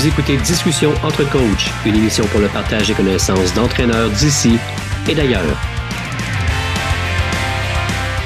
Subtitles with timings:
[0.00, 4.56] Vous écoutez Discussion entre coachs, une émission pour le partage des connaissances d'entraîneurs d'ici
[5.10, 5.54] et d'ailleurs.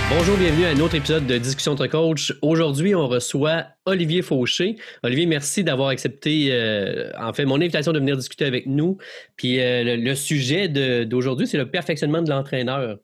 [0.09, 2.31] Bonjour, bienvenue à un autre épisode de Discussion entre coachs.
[2.43, 4.77] Aujourd'hui, on reçoit Olivier Fauché.
[5.03, 8.99] Olivier, merci d'avoir accepté euh, en fait mon invitation de venir discuter avec nous.
[9.35, 12.99] Puis euh, le, sujet d'aujourd'hui, c'est le perfectionnement de l'entraîneur.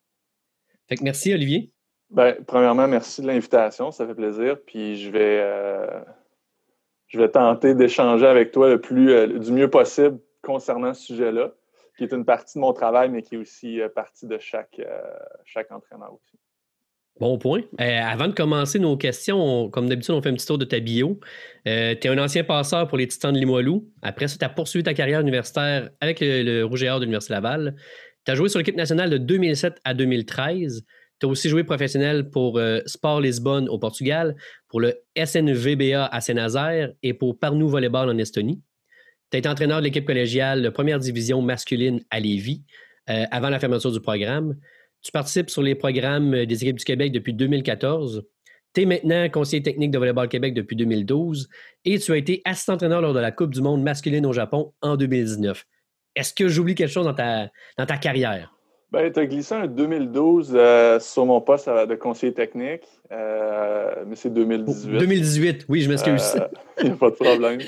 [0.88, 1.72] Fait que merci Olivier.
[2.10, 4.58] Ben, premièrement, merci de l'invitation, ça fait plaisir.
[4.64, 5.86] Puis je vais euh,
[7.10, 11.52] je vais tenter d'échanger avec toi le plus, euh, du mieux possible concernant ce sujet-là,
[11.98, 14.78] qui est une partie de mon travail, mais qui est aussi euh, partie de chaque,
[14.78, 15.00] euh,
[15.44, 16.38] chaque entraîneur aussi.
[17.18, 17.60] Bon point.
[17.78, 21.20] avant de commencer nos questions, comme d'habitude, on fait un petit tour de ta bio.
[21.66, 23.84] tu es un ancien passeur pour les Titans de Limoilou.
[24.00, 27.34] Après ça, tu as poursuivi ta carrière universitaire avec le, Rouge et Or de l'Université
[27.34, 27.76] Laval.
[28.24, 30.86] Tu as joué sur l'équipe nationale de 2007 à 2013.
[31.20, 34.36] Tu as aussi joué professionnel pour Sport Lisbonne au Portugal,
[34.68, 38.62] pour le SNVBA à Saint-Nazaire et pour Parnou Volleyball en Estonie.
[39.30, 42.64] Tu as été entraîneur de l'équipe collégiale de première division masculine à Lévis
[43.08, 44.56] euh, avant la fermeture du programme.
[45.02, 48.26] Tu participes sur les programmes des équipes du Québec depuis 2014.
[48.74, 51.48] Tu es maintenant conseiller technique de Volleyball Québec depuis 2012
[51.84, 54.96] et tu as été assistant-entraîneur lors de la Coupe du monde masculine au Japon en
[54.96, 55.64] 2019.
[56.16, 58.52] Est-ce que j'oublie quelque chose dans ta, dans ta carrière?
[58.92, 64.16] Ben, tu as glissé un 2012 euh, sur mon poste de conseiller technique, euh, mais
[64.16, 64.98] c'est 2018.
[64.98, 66.34] 2018, oui, je m'excuse.
[66.78, 67.60] Il n'y a pas de problème.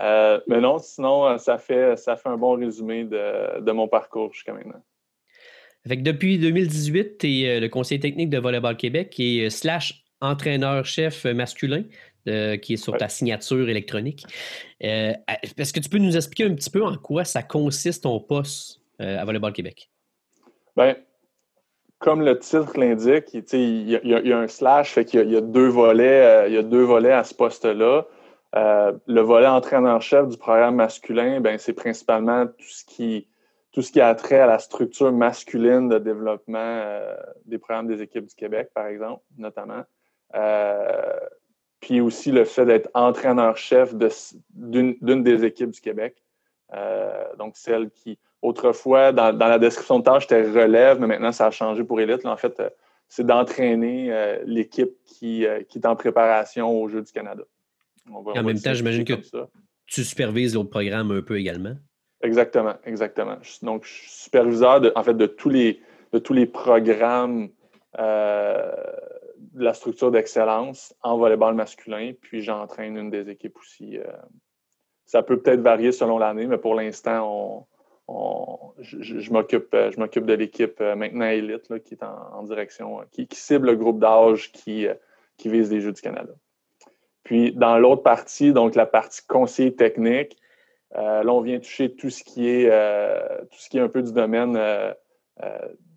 [0.00, 4.52] Euh, mais non, sinon, ça fait, ça fait un bon résumé de, mon parcours jusqu'à
[4.52, 4.80] maintenant.
[5.84, 11.82] depuis 2018, tu es le conseiller technique de Volleyball Québec et slash entraîneur-chef masculin.
[12.24, 14.24] qui est sur ta signature électronique.
[14.80, 18.80] Est-ce que tu peux nous expliquer un petit peu en quoi ça consiste ton poste
[18.98, 19.91] à Volleyball Québec?
[20.76, 20.96] Bien,
[22.02, 26.44] comme le titre l'indique, il y, a un slash, fait qu'il y, a deux volets,
[26.44, 28.06] euh, il y a deux volets à ce poste-là.
[28.56, 33.28] Euh, le volet entraîneur-chef du programme masculin, ben, c'est principalement tout ce qui
[33.70, 37.16] tout ce qui a trait à la structure masculine de développement euh,
[37.46, 39.84] des programmes des équipes du Québec, par exemple, notamment.
[41.80, 46.22] puis aussi le fait d'être entraîneur-chef d'une des équipes du Québec.
[47.38, 51.50] Donc, celle qui, Autrefois, dans, la description de tâche, c'était relève, mais maintenant, ça a
[51.52, 52.26] changé pour élite.
[52.26, 52.68] en fait, euh,
[53.08, 57.44] c'est d'entraîner euh, l'équipe qui, euh, qui, est en préparation aux Jeux du Canada.
[58.10, 59.14] en même temps, j'imagine que
[59.86, 61.76] tu supervises l'autre programme un peu également.
[62.20, 63.36] Exactement, exactement.
[63.62, 65.80] Donc, je suis superviseur de, en fait, de tous les,
[66.12, 67.50] de tous les programmes
[67.96, 73.98] de la structure d'excellence en volleyball masculin, puis j'entraîne une des équipes aussi.
[75.12, 77.66] Ça peut peut-être varier selon l'année, mais pour l'instant,
[78.08, 83.00] on, je, m'occupe, euh, je m'occupe de l'équipe euh, maintenant élite qui est en, direction,
[83.00, 84.86] euh, qui, cible le groupe d'âge qui,
[85.44, 86.32] vise les Jeux du Canada.
[87.24, 90.38] Puis dans l'autre partie, donc la partie conseiller technique,
[90.94, 92.70] là on vient toucher tout ce qui est
[93.50, 94.54] tout ce qui est un peu du domaine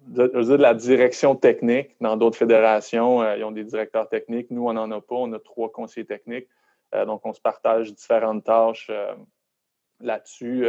[0.08, 1.96] de, la direction technique.
[2.02, 4.52] Dans d'autres fédérations, ils ont des directeurs techniques.
[4.52, 5.16] Nous, on n'en a pas.
[5.16, 6.48] On a trois conseillers techniques.
[6.94, 8.92] Donc, on se partage différentes tâches
[10.00, 10.68] là-dessus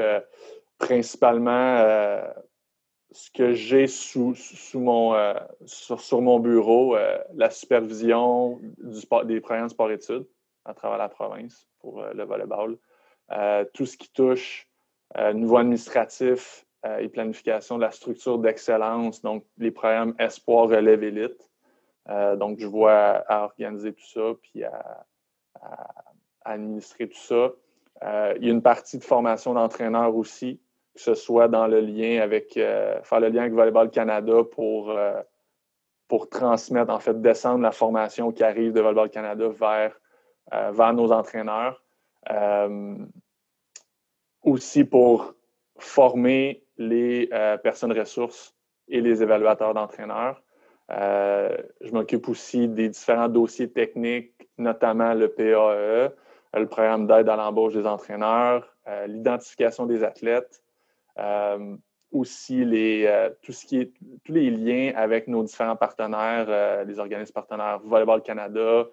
[0.79, 2.23] principalement euh,
[3.13, 4.35] ce que j'ai sous,
[4.75, 5.35] mon, euh,
[5.65, 8.61] sur, mon bureau, euh, la supervision
[9.25, 10.27] des programmes sport-études
[10.65, 12.77] à travers la province pour le volleyball.
[13.73, 14.69] tout ce qui touche
[15.35, 16.67] niveau administratif
[16.99, 21.49] et planification de la structure d'excellence, donc les programmes Espoir, Relève, Élite.
[22.37, 25.07] donc, je vois à organiser tout ça puis à
[26.45, 27.53] administrer tout ça.
[28.37, 30.61] il y a une partie de formation d'entraîneur aussi
[30.97, 34.91] que ce soit dans le lien avec, euh, faire le lien avec Volleyball Canada pour,
[34.91, 35.21] euh,
[36.09, 40.01] pour transmettre, en fait, descendre la formation qui arrive de Volleyball Canada vers,
[40.55, 41.83] euh, vers nos entraîneurs.
[44.43, 45.35] aussi pour
[45.79, 47.29] former les
[47.63, 48.55] personnes ressources
[48.89, 50.43] et les évaluateurs d'entraîneurs.
[50.89, 56.13] je m'occupe aussi des différents dossiers techniques, notamment le PAE,
[56.59, 58.75] le programme d'aide à l'embauche des entraîneurs,
[59.07, 60.63] l'identification des athlètes,
[61.19, 61.77] euh,
[62.13, 68.87] aussi euh, tous les liens avec nos différents partenaires, euh, les organismes partenaires Volleyball Canada,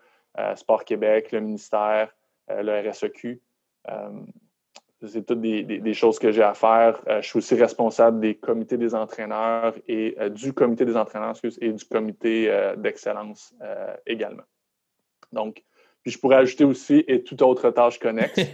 [0.55, 2.09] Sport Québec, le ministère,
[2.49, 3.39] le RSEQ.
[5.05, 6.99] c'est toutes des, choses que j'ai à faire.
[7.07, 11.85] je suis aussi responsable des comités des entraîneurs et du comité des entraîneurs et du
[11.85, 13.53] comité d'excellence
[14.07, 14.43] également.
[15.33, 15.63] Donc,
[16.03, 18.39] puis je pourrais ajouter aussi et toute autre tâche connexe.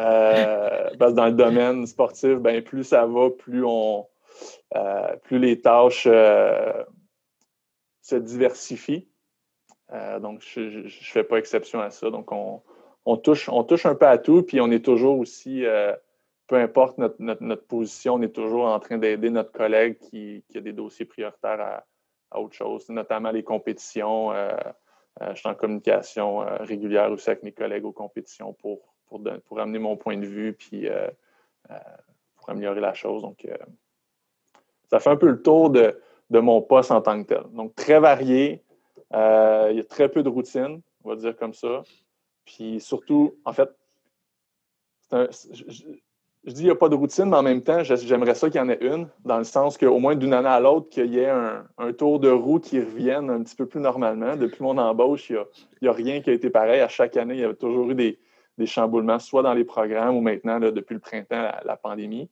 [0.00, 4.06] Euh, parce que dans le domaine sportif, ben, plus ça va, plus on
[4.76, 6.84] euh, plus les tâches euh,
[8.00, 9.08] se diversifient.
[10.20, 12.10] donc, je ne fais pas exception à ça.
[12.10, 12.62] Donc, on,
[13.04, 15.64] on, touche, on touche un peu à tout, puis on est toujours aussi,
[16.46, 20.72] peu importe notre, position, on est toujours en train d'aider notre collègue qui, a des
[20.72, 21.82] dossiers prioritaires
[22.30, 24.32] à, autre chose, notamment les compétitions.
[25.20, 29.60] Euh, je suis en communication régulière aussi avec mes collègues aux compétitions pour, pour, pour
[29.60, 30.88] amener mon point de vue, puis
[32.36, 33.22] pour améliorer la chose.
[33.22, 33.46] Donc,
[34.90, 36.00] ça fait un peu le tour de,
[36.30, 37.42] de mon poste en tant que tel.
[37.52, 38.62] Donc, très varié.
[39.12, 41.82] il y a très peu de routine, on va dire comme ça.
[42.44, 43.70] Puis surtout, en fait,
[45.10, 45.98] je,
[46.46, 48.64] dis qu'il n'y a pas de routine, mais en même temps, j'aimerais ça qu'il y
[48.64, 51.28] en ait une, dans le sens qu'au moins d'une année à l'autre, qu'il y ait
[51.30, 54.36] un, tour de roue qui revienne un petit peu plus normalement.
[54.36, 55.38] Depuis mon embauche, il
[55.82, 56.80] n'y a, rien qui a été pareil.
[56.80, 58.18] À chaque année, il y a toujours eu des,
[58.66, 62.28] chamboulements, soit dans les programmes ou maintenant, depuis le printemps, la, pandémie.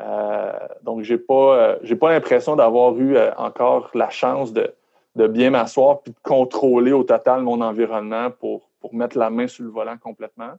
[0.00, 0.52] Euh,
[0.82, 4.74] donc, je n'ai pas, euh, pas l'impression d'avoir eu euh, encore la chance de,
[5.28, 9.70] bien m'asseoir puis de contrôler au total mon environnement pour mettre la main sur le
[9.70, 10.52] volant complètement.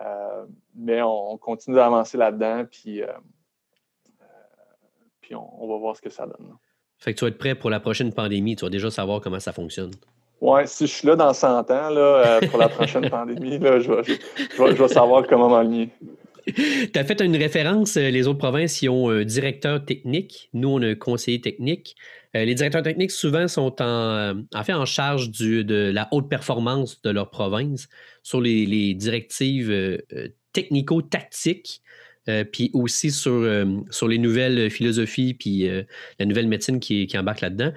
[0.00, 3.06] Euh, mais on, continue d'avancer là-dedans, puis, euh,
[4.20, 4.24] euh,
[5.20, 6.54] puis on, va voir ce que ça donne.
[6.98, 9.40] Fait que tu vas être prêt pour la prochaine pandémie, tu vas déjà savoir comment
[9.40, 9.90] ça fonctionne.
[10.40, 13.92] Oui, si je suis là dans 100 ans, là, pour la prochaine pandémie, là, je,
[13.92, 15.90] vais, je, vais, savoir comment m'aligner.
[16.92, 20.48] Tu as fait une référence, les autres provinces, ils ont un directeur technique.
[20.54, 21.96] Nous, on a un conseiller technique.
[22.36, 27.00] Euh, les directeurs techniques, souvent, sont en, en fait en charge de la haute performance
[27.02, 27.88] de leur province
[28.22, 31.82] sur les, directives euh, euh, technico-tactiques.
[32.52, 35.66] puis aussi sur, les nouvelles philosophies, puis
[36.18, 37.72] la nouvelle médecine qui, embarque là-dedans.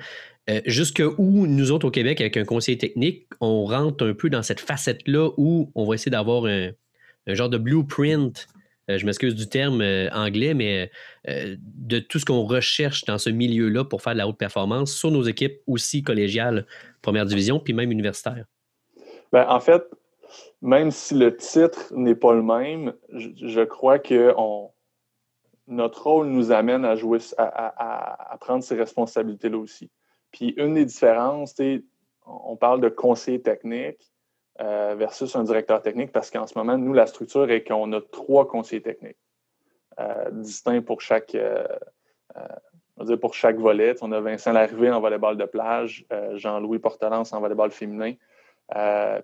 [0.66, 4.44] jusque où nous autres au Québec, avec un conseiller technique, on rentre un peu dans
[4.44, 6.72] cette facette-là où on va essayer d'avoir un,
[7.28, 8.48] genre de blueprint
[8.92, 10.92] euh, je m'excuse du terme euh, anglais, mais
[11.28, 14.94] euh, de tout ce qu'on recherche dans ce milieu-là pour faire de la haute performance
[14.94, 16.66] sur nos équipes aussi collégiales,
[17.02, 18.46] première division, puis même universitaire?
[19.32, 19.84] Ben, en fait,
[20.62, 24.34] même si le titre n'est pas le même, je, crois que
[25.68, 29.90] notre rôle nous amène à jouer, à, prendre ces responsabilités-là aussi.
[30.32, 31.56] Puis une des différences,
[32.26, 34.11] on parle de conseiller technique,
[34.60, 38.02] euh, versus un directeur technique parce qu'en ce moment, nous, la structure est qu'on a
[38.02, 39.18] trois conseillers techniques
[40.00, 41.66] euh, distincts pour chaque, euh,
[43.32, 43.96] chaque volet.
[44.02, 48.14] On a Vincent Larrivée en volleyball de plage, Jean-Louis Portelance en volleyball féminin,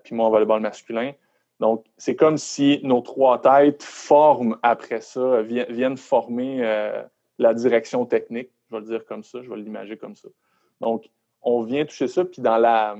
[0.02, 1.12] puis moi en volleyball masculin.
[1.60, 6.62] Donc, c'est comme si nos trois têtes forment après ça, viennent, former
[7.38, 8.50] la direction technique.
[8.70, 10.28] Je vais le dire comme ça, je vais l'imaginer comme ça.
[10.80, 11.10] Donc,
[11.42, 12.96] on vient toucher ça, puis dans la,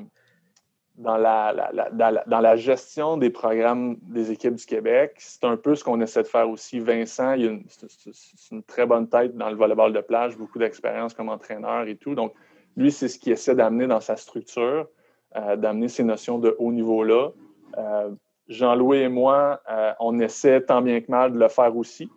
[0.98, 5.14] dans la, dans, la, gestion des programmes des équipes du Québec.
[5.18, 6.80] C'est un peu ce qu'on essaie de faire aussi.
[6.80, 7.36] Vincent,
[7.68, 11.96] c'est une très bonne tête dans le volleyball de plage, beaucoup d'expérience comme entraîneur et
[11.96, 12.16] tout.
[12.16, 12.34] Donc,
[12.76, 14.88] lui, c'est ce qu'il essaie d'amener dans sa structure,
[15.36, 17.30] euh, d'amener ces notions de haut niveau-là.
[17.78, 18.10] Euh,
[18.48, 22.10] Jean-Louis et moi, euh, on essaie tant bien que mal de le faire aussi,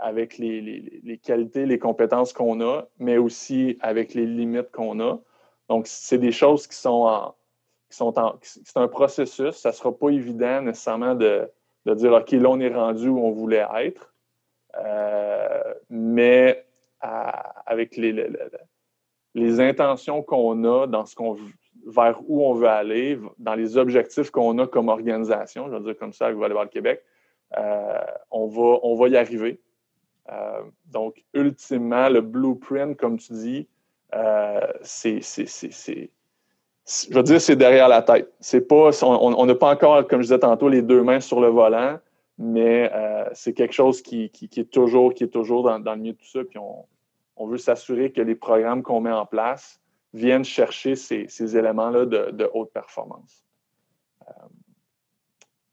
[0.00, 5.00] avec les, les, les, qualités, les compétences qu'on a, mais aussi avec les limites qu'on
[5.00, 5.18] a.
[5.68, 7.34] Donc, c'est des choses qui sont en,
[7.90, 9.56] c'est un processus.
[9.56, 11.50] Ça ne sera pas évident nécessairement de,
[11.86, 14.14] dire OK, là, on est rendu où on voulait être.
[14.78, 16.64] Euh, mais
[17.66, 21.36] avec les, intentions qu'on a dans ce qu'on
[21.86, 25.96] vers où on veut aller, dans les objectifs qu'on a comme organisation, je vais dire
[25.98, 27.02] comme ça avec Volleyball Québec,
[27.56, 27.98] euh,
[28.30, 29.60] on, va, on va y arriver.
[30.30, 33.68] Euh, donc, ultimement, le blueprint, comme tu dis,
[34.82, 35.22] c'est
[36.90, 38.32] je veux dire, c'est derrière la tête.
[38.40, 41.48] C'est pas, on n'a pas encore, comme je disais tantôt, les deux mains sur le
[41.48, 41.98] volant,
[42.38, 46.18] mais euh, c'est quelque chose qui, est toujours, qui est toujours dans, le milieu de
[46.18, 46.40] tout ça.
[46.42, 49.80] Puis on, veut s'assurer que les programmes qu'on met en place
[50.12, 53.44] viennent chercher ces, éléments-là de, haute performance.
[54.28, 54.32] Euh,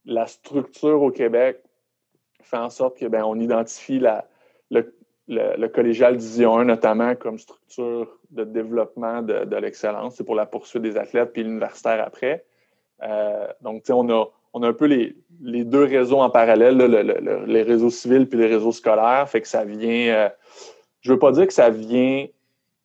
[0.05, 1.61] la structure au Québec
[2.41, 4.27] fait en sorte que ben, on identifie la,
[4.69, 4.96] le,
[5.27, 10.15] le, collégial Division 1 notamment comme structure de développement de, l'excellence.
[10.15, 12.45] C'est pour la poursuite des athlètes puis l'universitaire après.
[13.03, 15.15] Euh, donc, on a, on a un peu les,
[15.63, 16.77] deux réseaux en parallèle,
[17.47, 19.27] les réseaux civils puis les réseaux scolaires.
[19.29, 20.15] Fait que ça vient.
[20.15, 20.29] Euh,
[21.01, 22.27] je veux pas dire que ça vient.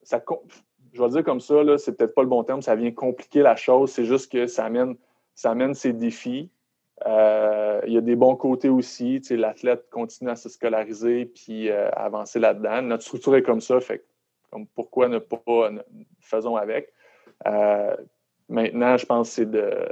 [0.02, 0.22] Ça,
[0.92, 3.56] je vais dire comme ça, c'est peut-être pas le bon terme, ça vient compliquer la
[3.56, 3.90] chose.
[3.90, 4.96] C'est juste que ça amène,
[5.34, 6.50] ça amène ses défis.
[7.06, 9.20] Euh, il y a des bons côtés aussi.
[9.30, 12.82] L'athlète continue à se scolariser puis euh, avancer là-dedans.
[12.82, 14.04] Notre structure est comme ça, fait
[14.50, 15.70] comme pourquoi ne pas
[16.20, 16.92] faisons avec.
[17.46, 17.96] Euh,
[18.48, 19.88] maintenant, je pense c'est de,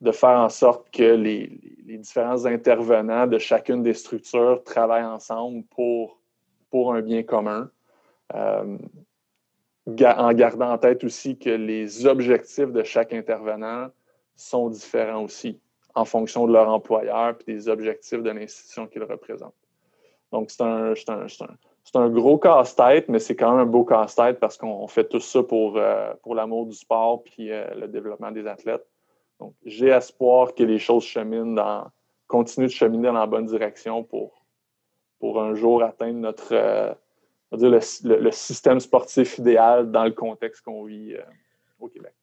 [0.00, 1.60] de faire en sorte que les,
[1.98, 6.20] différents intervenants de chacune des structures travaillent ensemble pour,
[6.70, 7.70] pour un bien commun.
[8.32, 8.78] en
[9.86, 13.88] gardant en tête aussi que les objectifs de chaque intervenant
[14.34, 15.60] sont différents aussi
[15.94, 19.54] en fonction de leur employeur et des objectifs de l'institution qu'ils représentent.
[20.30, 20.94] Donc, c'est un,
[21.94, 25.42] un, gros casse-tête, mais c'est quand même un beau casse-tête parce qu'on fait tout ça
[25.42, 28.86] pour, euh, pour l'amour du sport puis euh, le développement des athlètes.
[29.38, 31.86] Donc, j'ai espoir que les choses cheminent dans,
[32.28, 34.46] continuent de cheminer dans la bonne direction pour,
[35.18, 36.94] pour un jour atteindre notre, euh,
[37.52, 37.68] dire
[38.04, 41.14] le, système sportif idéal dans le contexte qu'on vit
[41.78, 42.14] au Québec.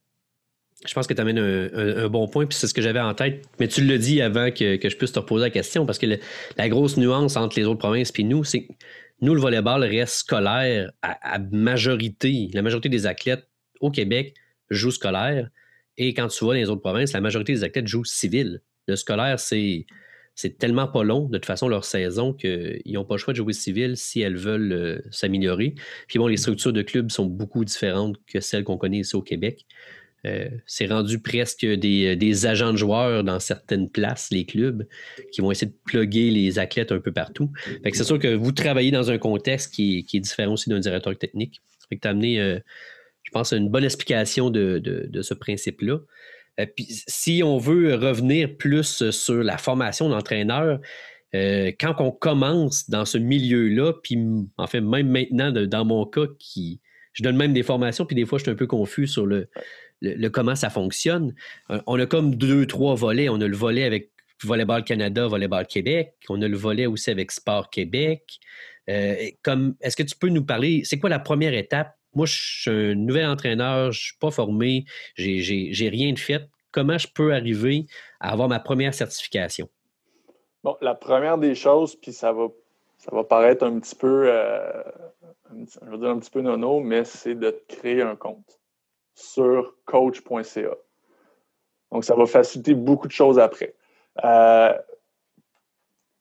[0.85, 3.45] Je pense que tu amènes un, bon point, puis c'est ce que j'avais en tête.
[3.59, 6.19] Mais tu le dis avant que, je puisse te reposer la question, parce que
[6.57, 8.73] la grosse nuance entre les autres provinces et nous, c'est que
[9.21, 12.49] nous, le volleyball reste scolaire à, majorité.
[12.53, 13.45] La majorité des athlètes
[13.81, 14.33] au Québec
[14.69, 15.49] jouent scolaire.
[15.97, 18.61] Et quand tu vois dans les autres provinces, la majorité des athlètes jouent civil.
[18.87, 19.85] Le scolaire, c'est,
[20.35, 23.37] c'est tellement pas long, de toute façon, leur saison, qu'ils n'ont pas le choix de
[23.37, 25.75] jouer civil si elles veulent euh, s'améliorer.
[26.07, 29.21] Puis bon, les structures de clubs sont beaucoup différentes que celles qu'on connaît ici au
[29.21, 29.65] Québec.
[30.25, 34.87] Euh, c'est rendu presque des, agents de joueurs dans certaines places, les clubs,
[35.31, 37.51] qui vont essayer de plugger les athlètes un peu partout.
[37.83, 41.61] c'est sûr que vous travaillez dans un contexte qui, est différent aussi d'un directeur technique.
[41.87, 42.59] Fait que as amené, euh,
[43.23, 45.99] je pense, une bonne explication de, ce principe-là.
[46.59, 46.65] Euh,
[47.07, 50.79] si on veut revenir plus sur la formation d'entraîneur,
[51.33, 54.17] quand on commence dans ce milieu-là, puis
[54.57, 56.25] en fait, même maintenant, dans mon cas,
[57.13, 59.47] je donne même des formations, puis des fois, je suis un peu confus sur le,
[60.01, 61.33] le, comment ça fonctionne.
[61.69, 63.29] Euh, on a comme deux, trois volets.
[63.29, 64.11] On a le volet avec
[64.43, 66.13] Volleyball Canada, Volleyball Québec.
[66.29, 68.39] On a le volet aussi avec Sport Québec.
[68.89, 71.95] Euh, comme, est-ce que tu peux nous parler, c'est quoi la première étape?
[72.15, 76.49] Moi, je suis un nouvel entraîneur, je ne suis pas formé, j'ai rien de fait.
[76.71, 77.85] Comment je peux arriver
[78.19, 79.69] à avoir ma première certification?
[80.63, 82.47] Bon, la première des choses, puis ça va,
[82.97, 84.83] ça va paraître un petit peu, euh,
[85.53, 88.58] je dire un petit peu nono, mais c'est de créer un compte
[89.19, 90.75] sur coach.ca.
[91.91, 93.75] Donc, ça va faciliter beaucoup de choses après.
[94.23, 94.73] Euh,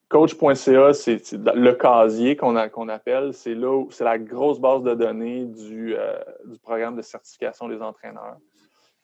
[0.09, 3.35] coach.ca, c'est le casier qu'on appelle.
[3.35, 6.19] C'est là c'est la grosse base de données du, euh,
[6.63, 8.39] programme de certification des entraîneurs.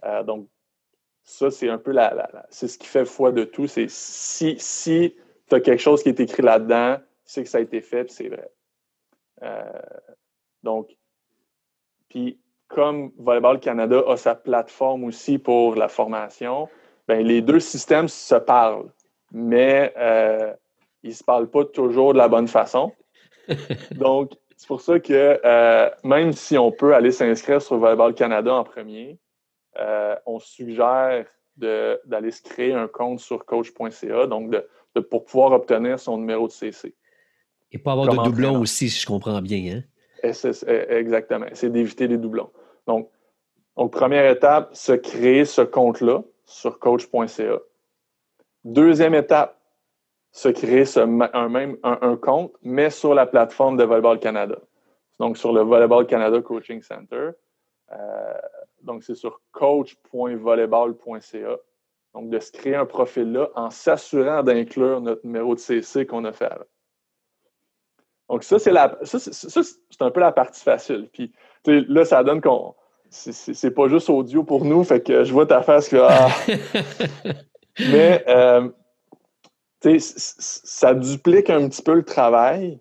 [0.05, 0.49] Euh, donc,
[1.23, 3.69] ça, c'est un peu la, c'est ce qui fait foi de tout.
[3.69, 5.15] C'est si, si
[5.49, 8.29] tu as quelque chose qui est écrit là-dedans, c'est que ça a été fait, c'est
[8.29, 8.51] vrai.
[10.63, 10.97] donc,
[12.09, 12.39] puis
[12.75, 16.69] comme Volleyball Canada a sa plateforme aussi pour la formation,
[17.07, 18.91] ben, les deux systèmes se parlent,
[19.33, 20.53] mais euh,
[21.03, 22.93] ils ne se parlent pas toujours de la bonne façon.
[23.93, 28.53] Donc, c'est pour ça que euh, même si on peut aller s'inscrire sur Volleyball Canada
[28.53, 29.19] en premier,
[29.79, 31.27] euh, on suggère
[31.57, 36.53] d'aller se créer un compte sur coach.ca, donc de, pour pouvoir obtenir son numéro de
[36.53, 36.93] CC.
[37.71, 39.77] Et pas avoir de doublons aussi, si je comprends bien.
[39.77, 39.83] Hein?
[40.89, 41.47] Exactement.
[41.53, 42.51] C'est d'éviter les doublons.
[42.87, 43.11] Donc,
[43.91, 47.59] première étape, se créer ce compte-là sur coach.ca.
[48.65, 49.61] Deuxième étape,
[50.33, 54.59] se créer un, compte, mais sur la plateforme de Volleyball Canada.
[55.21, 57.31] Donc, sur le Volleyball Canada Coaching Center.
[57.93, 58.35] Euh,
[58.83, 61.57] donc, c'est sur coach.volleyball.ca.
[62.15, 66.25] Donc, de se créer un profil là en s'assurant d'inclure notre numéro de CC qu'on
[66.25, 66.65] a fait avant.
[68.29, 71.09] Donc, ça, c'est un peu la partie facile.
[71.13, 71.33] Puis,
[71.67, 72.75] là, ça donne qu'on.
[73.11, 75.97] C'est pas juste audio pour nous, fait que je vois ta face que.
[75.97, 76.29] Ah.
[77.91, 78.69] Mais, euh,
[79.99, 82.81] ça duplique un petit peu le travail,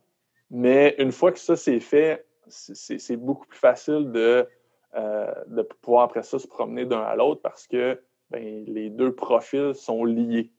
[0.50, 4.48] mais une fois que ça c'est fait, c'est beaucoup plus facile de,
[4.96, 8.00] euh, de pouvoir après ça se promener d'un à l'autre parce que
[8.30, 10.52] ben, les deux profils sont liés.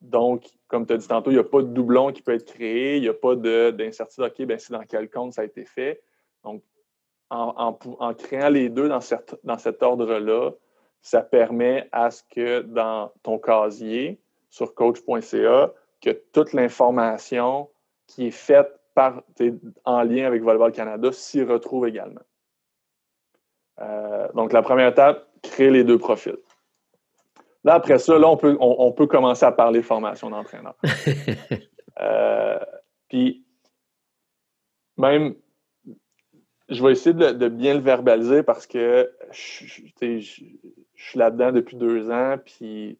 [0.00, 2.44] Donc, comme tu as dit tantôt, il n'y a pas de doublon qui peut être
[2.44, 5.64] créé, il n'y a pas d'incertitude, OK, ben, c'est dans quel compte ça a été
[5.64, 6.02] fait.
[6.44, 6.62] Donc,
[7.30, 7.74] en,
[8.14, 9.00] créant les deux dans,
[9.44, 10.52] dans cet ordre-là,
[11.02, 17.68] ça permet à ce que dans ton casier sur coach.ca, que toute l'information
[18.06, 19.22] qui est faite par,
[19.84, 22.22] en lien avec Volleyball Canada s'y retrouve également.
[23.80, 26.38] Euh, donc, la première étape, créer les deux profils.
[27.62, 30.74] Là, après ça, là, on peut, on, peut commencer à parler formation d'entraîneur.
[31.98, 32.58] Euh,
[33.08, 33.46] puis,
[34.98, 35.34] même,
[36.68, 39.64] je vais essayer de, bien le verbaliser parce que je,
[40.18, 42.98] suis là-dedans depuis deux ans, puis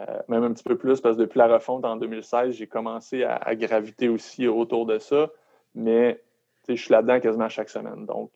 [0.00, 3.24] euh, même un petit peu plus parce que depuis la refonte en 2016, j'ai commencé
[3.24, 5.30] à, graviter aussi autour de ça,
[5.74, 6.22] mais
[6.68, 8.06] je suis là-dedans quasiment chaque semaine.
[8.06, 8.30] Donc,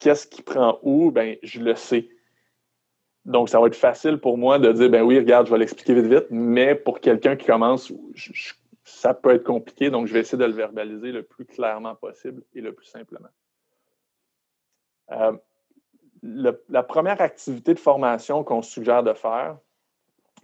[0.00, 1.10] qu'est-ce qui prend où?
[1.12, 2.08] Ben, je le sais.
[3.24, 5.94] Donc, ça va être facile pour moi de dire, ben oui, regarde, je vais l'expliquer
[5.94, 7.92] vite, vite, mais pour quelqu'un qui commence,
[8.86, 12.44] ça peut être compliqué, donc je vais essayer de le verbaliser le plus clairement possible
[12.54, 13.28] et le plus simplement.
[15.10, 15.32] Euh,
[16.22, 19.58] la première activité de formation qu'on suggère de faire,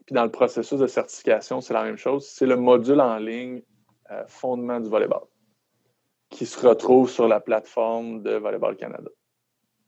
[0.07, 2.29] Puis dans le processus de certification, c'est la même chose.
[2.29, 3.63] C'est le module en ligne
[4.11, 5.23] euh, fondement du volleyball
[6.29, 9.11] qui se retrouve sur la plateforme de Volleyball Canada.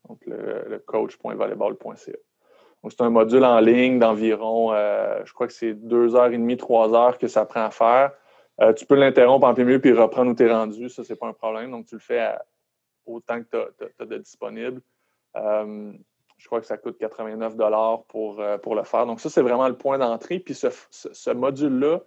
[0.07, 2.17] Donc, le, coach.volleyball.ca.
[2.83, 6.37] Donc, c'est un module en ligne d'environ, euh, je crois que c'est deux heures et
[6.37, 8.11] demie, trois heures que ça prend à faire.
[8.61, 10.89] Euh, tu peux l'interrompre en plein milieu puis reprendre où tu es rendu.
[10.89, 11.71] Ça, c'est pas un problème.
[11.71, 12.35] Donc, tu le fais
[13.05, 13.47] autant que
[13.77, 14.81] tu as, de disponible.
[15.35, 15.91] Euh,
[16.37, 17.55] je crois que ça coûte 89
[18.07, 19.05] pour, pour le faire.
[19.05, 20.39] Donc, ça, c'est vraiment le point d'entrée.
[20.39, 22.01] Puis, ce, module-là,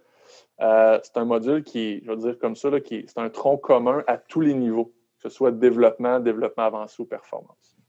[1.03, 4.41] c'est un module qui, je veux dire comme ça, c'est un tronc commun à tous
[4.41, 7.79] les niveaux, que ce soit développement, développement avancé ou performance.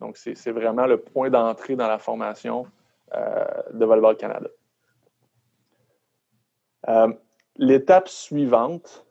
[0.00, 2.66] Donc, c'est vraiment le point d'entrée dans la formation
[3.14, 4.48] euh, de Volleyball Canada.
[7.56, 9.06] L'étape suivante,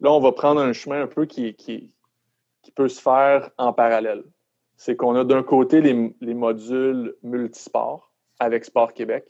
[0.00, 1.92] là, on va prendre un chemin un peu qui, qui,
[2.74, 4.22] peut se faire en parallèle.
[4.76, 9.26] C'est qu'on a d'un côté les, modules multisports avec Sport Québec.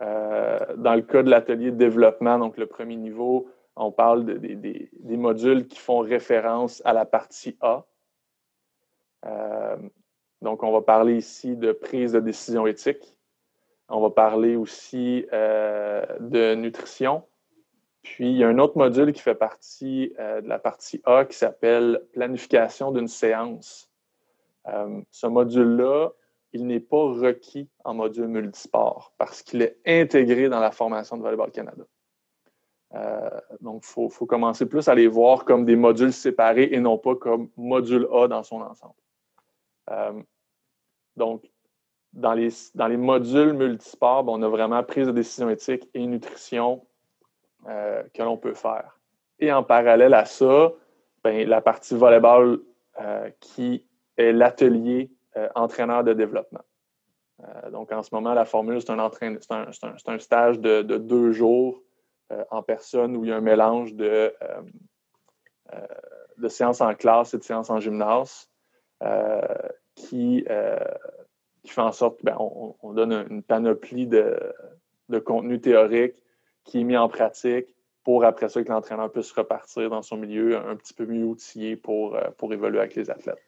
[0.00, 5.16] Euh, dans le cas de l'atelier de développement, donc le premier niveau, on parle des
[5.16, 7.84] modules qui font référence à la partie A,
[9.26, 9.76] euh,
[10.42, 13.15] donc, on va parler ici de prise de décision éthique.
[13.88, 17.22] On va parler aussi euh, de nutrition.
[18.02, 21.24] Puis, il y a un autre module qui fait partie euh, de la partie A
[21.24, 23.90] qui s'appelle planification d'une séance.
[25.10, 26.10] ce module-là,
[26.52, 31.22] il n'est pas requis en module multisport parce qu'il est intégré dans la formation de
[31.22, 31.84] Volleyball Canada.
[33.60, 37.14] donc, il faut, commencer plus à les voir comme des modules séparés et non pas
[37.14, 38.94] comme module A dans son ensemble.
[39.90, 40.22] Euh,
[41.16, 41.50] donc,
[42.16, 46.06] dans les, dans les modules multisports, ben, on a vraiment prise de décision éthique et
[46.06, 46.84] nutrition
[47.68, 48.98] euh, que l'on peut faire.
[49.38, 50.72] Et en parallèle à ça,
[51.22, 52.58] ben, la partie volleyball
[53.00, 55.10] euh, qui est l'atelier
[55.54, 56.64] entraîneur de développement.
[57.70, 59.66] donc, en ce moment, la formule, c'est un, un,
[60.06, 61.82] un, stage de, de deux jours
[62.50, 64.32] en personne où il y a un mélange de,
[66.38, 68.48] de séances en classe et de séances en gymnase.
[69.02, 69.40] Euh,
[69.94, 70.78] qui, euh,
[71.66, 74.36] qui fait en sorte qu'on on donne une panoplie de,
[75.08, 76.14] de contenu théorique
[76.64, 77.66] qui est mis en pratique
[78.04, 81.76] pour après ça que l'entraîneur puisse repartir dans son milieu un petit peu mieux outillé
[81.76, 83.42] pour, euh, pour évoluer avec les athlètes.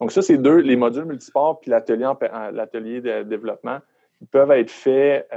[0.00, 2.08] Donc ça, c'est deux, les modules multisports puis l'atelier,
[2.52, 3.78] l'atelier de développement,
[4.20, 5.28] ils peuvent être faits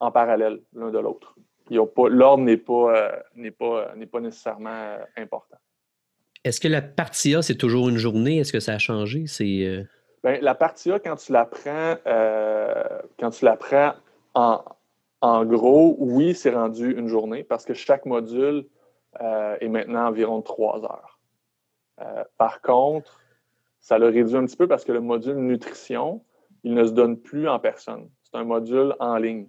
[0.00, 1.34] en parallèle l'un de l'autre.
[1.70, 3.22] L'ordre n'est pas,
[3.58, 5.56] pas, pas nécessairement important.
[6.42, 8.38] Est-ce que la partie A, c'est toujours une journée?
[8.38, 9.26] Est-ce que ça a changé?
[9.26, 9.84] C'est, euh,
[10.22, 12.98] ben, la partie A, quand tu la prends, euh,
[15.22, 18.66] en, gros, oui, c'est rendu une journée parce que chaque module
[19.20, 21.18] euh, est maintenant environ trois heures.
[22.38, 23.20] par contre,
[23.80, 26.22] ça le réduit un petit peu parce que le module nutrition,
[26.64, 28.08] il ne se donne plus en personne.
[28.22, 29.48] C'est un module en ligne.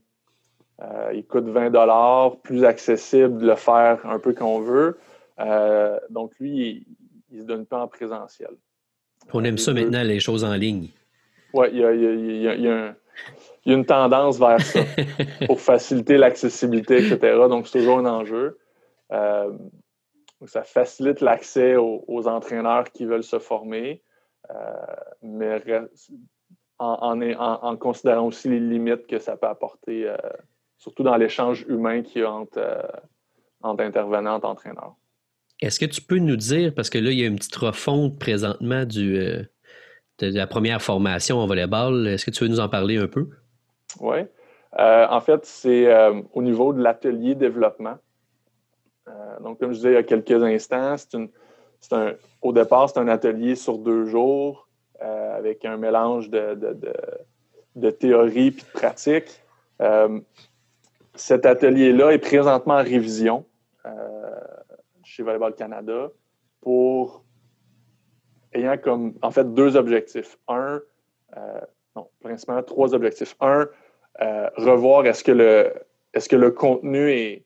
[1.13, 4.97] il coûte 20 plus accessible de le faire un peu qu'on veut.
[5.41, 6.85] Euh, donc, lui,
[7.29, 8.55] il ne se donne pas en présentiel.
[9.33, 10.89] On aime ça maintenant, les choses en ligne.
[11.53, 12.95] Oui, il y a,
[13.65, 14.79] une tendance vers ça
[15.47, 17.37] pour faciliter l'accessibilité, etc.
[17.49, 18.57] Donc, c'est toujours un enjeu.
[19.11, 19.51] Euh,
[20.45, 24.01] ça facilite l'accès aux, entraîneurs qui veulent se former,
[24.49, 24.55] euh,
[25.21, 25.61] mais
[26.79, 30.11] en, considérant aussi les limites que ça peut apporter,
[30.77, 32.87] surtout dans l'échange humain qu'il y a entre,
[33.61, 34.95] entre intervenants et entraîneurs.
[35.61, 38.17] Est-ce que tu peux nous dire, parce que là, il y a une petite refonte
[38.17, 39.43] présentement du, euh,
[40.17, 43.29] de, la première formation en volleyball, est-ce que tu veux nous en parler un peu?
[43.99, 44.17] Oui.
[44.79, 47.97] Euh, en fait, c'est euh, au niveau de l'atelier développement.
[49.41, 53.07] donc, comme je disais il y a quelques instants, c'est un, au départ, c'est un
[53.07, 54.67] atelier sur deux jours
[54.99, 56.77] avec un mélange de, de,
[57.75, 59.41] de théorie et de pratique.
[61.15, 63.45] cet atelier-là est présentement en révision
[65.03, 66.11] chez Volleyball Canada
[66.61, 67.23] pour
[68.53, 70.37] ayant comme, en fait, deux objectifs.
[70.47, 70.81] Un,
[71.37, 71.61] euh,
[71.95, 73.35] non, principalement trois objectifs.
[73.39, 73.67] Un,
[74.21, 75.73] euh, revoir est-ce que le,
[76.13, 77.45] est-ce que le contenu est,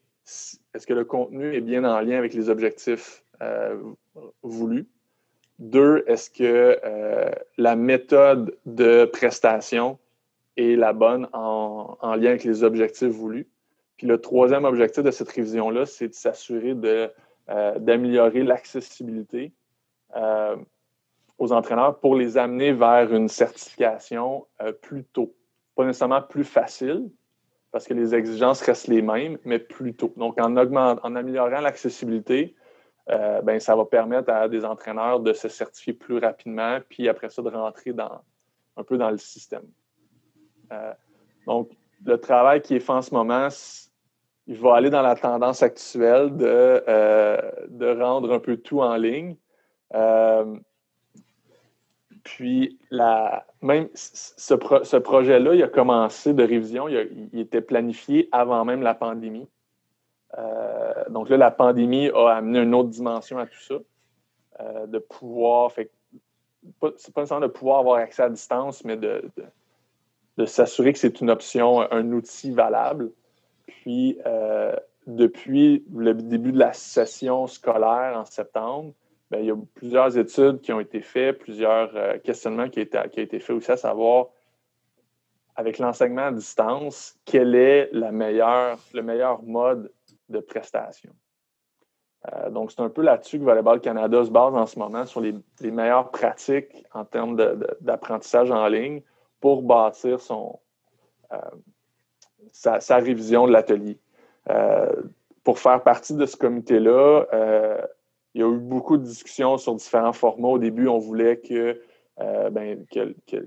[0.74, 3.78] est-ce que le contenu est bien en lien avec les objectifs euh,
[4.42, 4.88] voulus?
[5.60, 6.78] Deux, est-ce que
[7.58, 9.98] la méthode de prestation
[10.58, 13.48] est la bonne en, en, lien avec les objectifs voulus?
[13.96, 17.10] Puis le troisième objectif de cette révision-là, c'est de s'assurer de
[17.48, 19.54] d'améliorer l'accessibilité
[20.16, 20.56] euh,
[21.38, 25.36] aux entraîneurs pour les amener vers une certification euh, plus tôt.
[25.76, 27.10] Pas nécessairement plus facile,
[27.72, 30.14] parce que les exigences restent les mêmes, mais plus tôt.
[30.16, 32.56] Donc, en, en améliorant l'accessibilité,
[33.08, 37.42] ben, ça va permettre à des entraîneurs de se certifier plus rapidement, puis après ça,
[37.42, 38.24] de rentrer dans,
[38.78, 39.66] un peu dans le système.
[41.46, 41.70] donc,
[42.04, 43.50] le travail qui est fait en ce moment,
[44.48, 46.84] il va aller dans la tendance actuelle de,
[47.68, 49.36] de rendre un peu tout en ligne.
[52.26, 58.66] Puis, la, même ce, ce projet-là, il a commencé de révision, il, était planifié avant
[58.66, 59.48] même la pandémie.
[60.38, 63.76] Euh, donc là, la pandémie a amené une autre dimension à tout ça,
[64.60, 65.92] euh, de pouvoir, c'est
[66.80, 69.24] pas nécessairement de pouvoir avoir accès à distance, mais de,
[70.38, 73.12] de, s'assurer que c'est une option, un outil valable.
[73.68, 74.76] Puis, euh,
[75.08, 78.94] depuis le début de la session scolaire en septembre,
[79.32, 83.04] ben, il y a plusieurs études qui ont été faites, plusieurs euh, questionnements qui, ont
[83.06, 84.28] été faits aussi à savoir,
[85.56, 89.92] avec l'enseignement à distance, quel est le meilleur mode
[90.30, 91.14] de prestation?
[92.34, 95.22] Euh, donc, c'est un peu là-dessus que Volleyball Canada se base en ce moment, sur
[95.22, 97.36] les, meilleures pratiques en termes
[97.82, 99.02] d'apprentissage en ligne
[99.40, 100.60] pour bâtir son,
[102.52, 103.98] sa, révision de l'atelier.
[105.44, 107.26] pour faire partie de ce comité-là,
[108.36, 110.50] il y a eu beaucoup de discussions sur différents formats.
[110.50, 111.82] Au début, on voulait que,
[112.20, 112.86] euh, ben,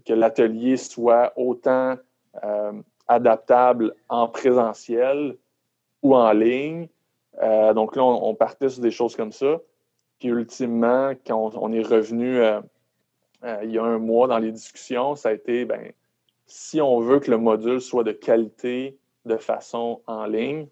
[0.09, 1.97] l'atelier soit autant
[2.43, 2.73] euh,
[3.07, 5.37] adaptable en présentiel
[6.03, 6.89] ou en ligne.
[7.43, 9.61] Euh, donc là, on, partait sur des choses comme ça.
[10.19, 12.41] Puis ultimement, quand on, est revenu
[13.63, 15.93] il y a un mois dans les discussions, ça a été, ben,
[16.49, 20.67] si on veut que le module soit de qualité de façon en ligne,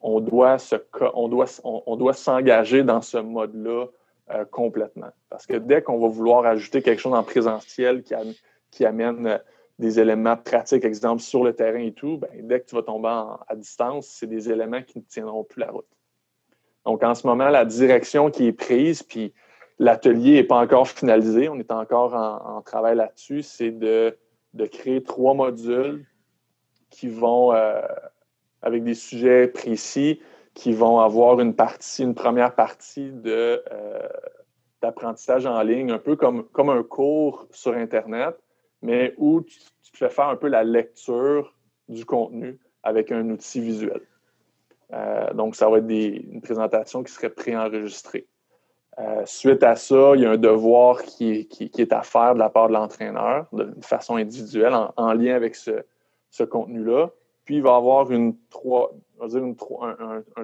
[0.00, 0.76] on doit, se,
[1.14, 3.86] on doit, on, doit s'engager dans ce mode-là
[4.32, 5.10] euh, complètement.
[5.28, 8.02] Parce que dès qu'on va vouloir ajouter quelque chose en présentiel
[8.70, 9.38] qui, amène euh,
[9.78, 13.08] des éléments pratiques, exemple sur le terrain et tout, ben, dès que tu vas tomber
[13.08, 15.86] à distance, c'est des éléments qui ne tiendront plus la route.
[16.86, 19.32] Donc, en ce moment, la direction qui est prise, puis
[19.78, 24.16] l'atelier n'est pas encore finalisé, on est encore en, travail là-dessus, c'est de,
[24.54, 26.06] de, créer trois modules
[26.90, 27.80] qui vont euh,
[28.62, 30.20] avec des sujets précis
[30.54, 33.58] qui vont avoir une partie, une première partie euh,
[34.82, 38.36] d'apprentissage en ligne, un peu comme, comme un cours sur Internet,
[38.82, 39.58] mais où tu,
[39.92, 41.54] fais faire un peu la lecture
[41.88, 44.00] du contenu avec un outil visuel.
[44.92, 48.26] Euh, donc, ça va être une présentation qui serait préenregistrée.
[48.98, 52.50] Euh, suite à ça, il y a un devoir qui, est à faire de la
[52.50, 55.82] part de l'entraîneur de façon individuelle en, lien avec ce,
[56.42, 57.10] contenu-là.
[57.44, 58.34] Puis il va y avoir un,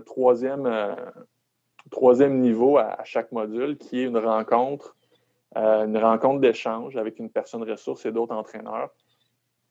[0.04, 4.96] troisième, euh, niveau à, chaque module qui est une rencontre,
[5.56, 8.90] euh, une rencontre d'échange avec une personne ressource et d'autres entraîneurs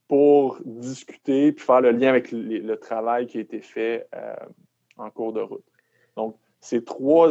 [0.07, 4.07] pour discuter puis faire le lien avec le travail qui a été fait
[4.97, 5.65] en cours de route.
[6.15, 7.29] Donc, ces trois,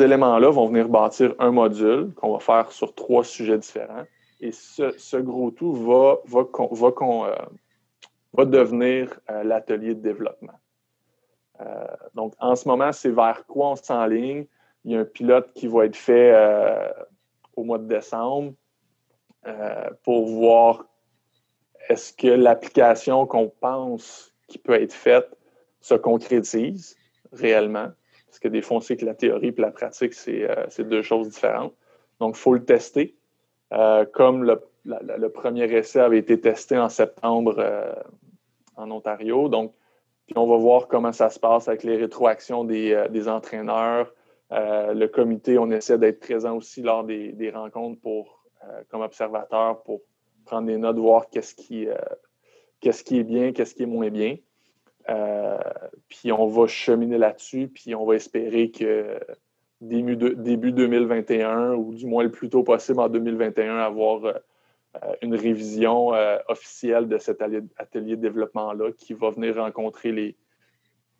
[0.00, 4.02] éléments-là vont venir bâtir un module qu'on va faire sur trois sujets différents.
[4.40, 6.42] Et ce, gros tout va, va
[8.44, 10.58] devenir euh, l'atelier de développement.
[11.60, 14.46] Euh, donc, en ce moment, c'est vers quoi on s'enligne?
[14.84, 16.88] Il y a un pilote qui va être fait euh,
[17.56, 18.54] au mois de décembre
[20.02, 20.84] pour voir
[21.88, 25.34] est-ce que l'application qu'on pense qui peut être faite
[25.80, 26.96] se concrétise
[27.32, 27.88] réellement.
[28.38, 31.30] Parce que des fois, on sait que la théorie et la pratique, c'est deux choses
[31.30, 31.74] différentes.
[32.20, 33.16] Donc, il faut le tester.
[34.12, 37.64] comme le, premier essai avait été testé en septembre
[38.76, 39.48] en Ontario.
[39.48, 39.74] Donc,
[40.28, 44.12] puis on va voir comment ça se passe avec les rétroactions des, euh, entraîneurs.
[44.52, 49.82] Euh, le comité, on essaie d'être présent aussi lors des, rencontres pour, euh, comme observateur
[49.84, 50.02] pour
[50.44, 51.88] prendre des notes, voir qu'est-ce qui,
[52.80, 54.36] qui est bien, qu'est-ce qui est moins bien.
[56.08, 59.18] Puis on va cheminer là-dessus, puis on va espérer que
[59.80, 64.24] début, début 2021, ou du moins le plus tôt possible en 2021, avoir
[65.04, 70.36] euh, une révision euh, officielle de cet atelier de développement-là qui va venir rencontrer les,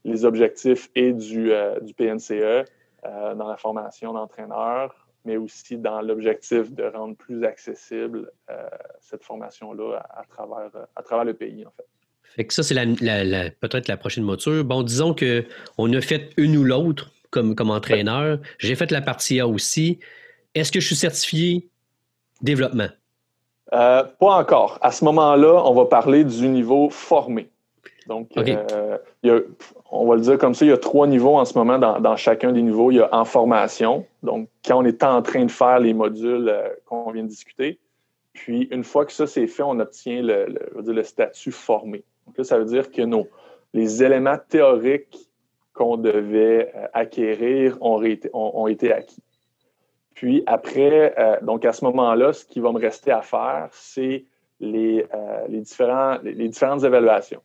[0.05, 2.64] les objectifs et du, euh, du PNCE
[3.05, 8.33] dans la formation d'entraîneurs, mais aussi dans l'objectif de rendre plus accessible
[9.01, 11.87] cette formation-là à, travers, à travers le pays, en fait.
[12.36, 14.64] Fait que ça, c'est la, peut-être la prochaine mouture.
[14.64, 18.38] Bon, disons qu'on a fait une ou l'autre comme, comme entraîneur.
[18.58, 19.98] J'ai fait la partie A aussi.
[20.54, 21.68] Est-ce que je suis certifié
[22.40, 22.88] développement?
[23.74, 24.78] Euh, pas encore.
[24.80, 27.50] À ce moment-là, on va parler du niveau formé.
[28.06, 29.42] Donc, euh,
[29.90, 32.16] on va le dire comme ça, il y a trois niveaux en ce moment dans,
[32.16, 32.90] chacun des niveaux.
[32.90, 36.48] Il y a en formation, donc quand on est en train de faire les modules
[36.48, 37.78] euh, qu'on vient de discuter.
[38.32, 42.02] Puis, une fois que ça c'est fait, on obtient le, le, statut formé.
[42.28, 43.26] Donc là, ça veut dire que nos,
[43.72, 45.16] les éléments théoriques
[45.72, 49.22] qu'on devait acquérir ont été acquis.
[50.12, 54.26] Puis après, euh, donc à ce moment-là, ce qui va me rester à faire, c'est
[54.60, 55.06] les,
[55.48, 57.40] les, différents, les, différentes évaluations.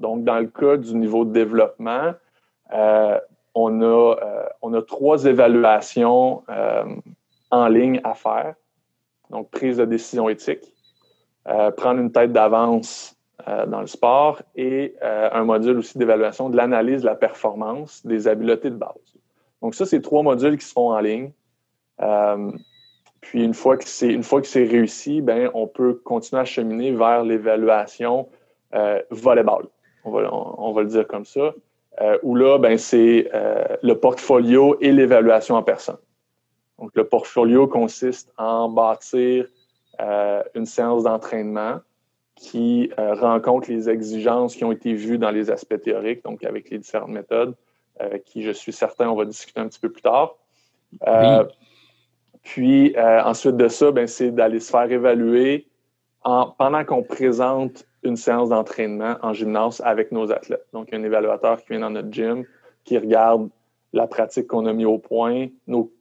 [0.00, 2.14] Donc, dans le cas du niveau de développement,
[3.54, 4.16] on, a,
[4.62, 6.42] on a trois évaluations
[7.50, 8.54] en ligne à faire.
[9.28, 10.74] Donc, prise de décision éthique,
[11.76, 16.56] prendre une tête d'avance euh, dans le sport et euh, un module aussi d'évaluation de
[16.56, 19.14] l'analyse de la performance des habiletés de base.
[19.62, 21.30] Donc ça, c'est trois modules qui se font en ligne.
[22.00, 22.50] Euh,
[23.20, 26.44] puis une fois que c'est une fois que c'est réussi, ben on peut continuer à
[26.44, 28.28] cheminer vers l'évaluation
[29.10, 29.66] volleyball.
[30.04, 31.52] On va, on, va le dire comme ça.
[32.22, 33.28] où là, ben c'est
[33.82, 35.98] le portfolio et l'évaluation en personne.
[36.78, 39.46] Donc le portfolio consiste en bâtir
[40.54, 41.80] une séance d'entraînement
[42.40, 46.70] qui euh, rencontre les exigences qui ont été vues dans les aspects théoriques, donc avec
[46.70, 47.54] les différentes méthodes,
[48.00, 50.36] euh, qui, je suis certain, on va discuter un petit peu plus tard.
[51.06, 51.44] Euh,
[52.42, 55.66] puis ensuite de ça, ben, c'est d'aller se faire évaluer
[56.24, 60.66] en, pendant qu'on présente une séance d'entraînement en gymnase avec nos athlètes.
[60.72, 62.46] Donc, il y a un évaluateur qui vient dans notre gym,
[62.84, 63.50] qui regarde
[63.92, 65.92] la pratique qu'on a mis au point, nos,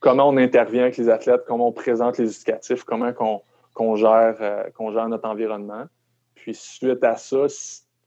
[0.00, 3.42] comment on intervient avec les athlètes, comment on présente les éducatifs, comment qu'on
[3.74, 5.84] qu'on gère, euh, gère notre environnement.
[6.34, 7.46] Puis suite à ça,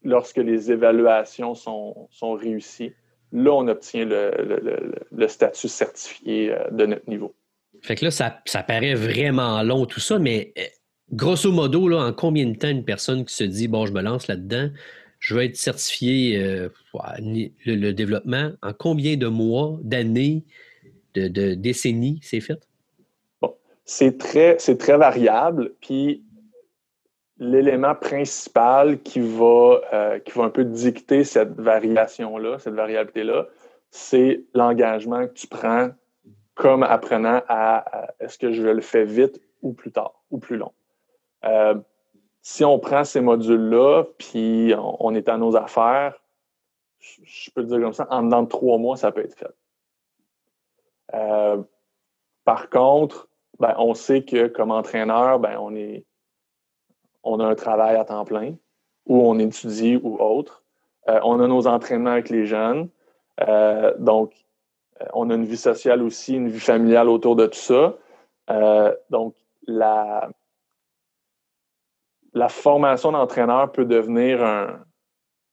[0.02, 2.92] lorsque les évaluations sont, sont réussies,
[3.32, 7.34] là, on obtient le, le, le, statut certifié euh, de notre niveau.
[7.82, 10.62] Fait que là, ça, ça, paraît vraiment long tout ça, mais euh,
[11.12, 14.00] grosso modo, là, en combien de temps une personne qui se dit bon, je me
[14.00, 14.70] lance là-dedans,
[15.20, 16.38] je vais être certifié
[17.66, 20.44] le, développement, en combien de mois, d'années,
[21.14, 22.67] de, de décennies c'est fait?
[23.88, 25.72] C'est très, c'est très variable.
[25.80, 26.22] Puis
[27.38, 33.46] l'élément principal qui va, euh, qui va un peu dicter cette variation-là, cette variabilité-là,
[33.90, 35.88] c'est l'engagement que tu prends
[36.54, 40.72] comme apprenant à, est-ce que je le fais vite ou plus tard ou plus long.
[41.46, 41.74] Euh,
[42.42, 46.22] si on prend ces modules-là, puis on, est à nos affaires,
[47.00, 49.54] je, peux le dire comme ça, en dedans de trois mois, ça peut être fait.
[51.14, 51.62] Euh,
[52.44, 53.27] par contre,
[53.60, 55.58] ben, on sait que comme entraîneur, ben,
[57.22, 58.54] on, a un travail à temps plein,
[59.06, 60.64] ou on étudie ou autre.
[61.08, 62.88] Euh, on a nos entraînements avec les jeunes.
[63.40, 64.32] Euh, donc,
[65.00, 67.94] euh, on a une vie sociale aussi, une vie familiale autour de tout ça.
[69.10, 69.34] donc,
[69.66, 70.30] la,
[72.48, 74.84] formation d'entraîneur peut devenir un.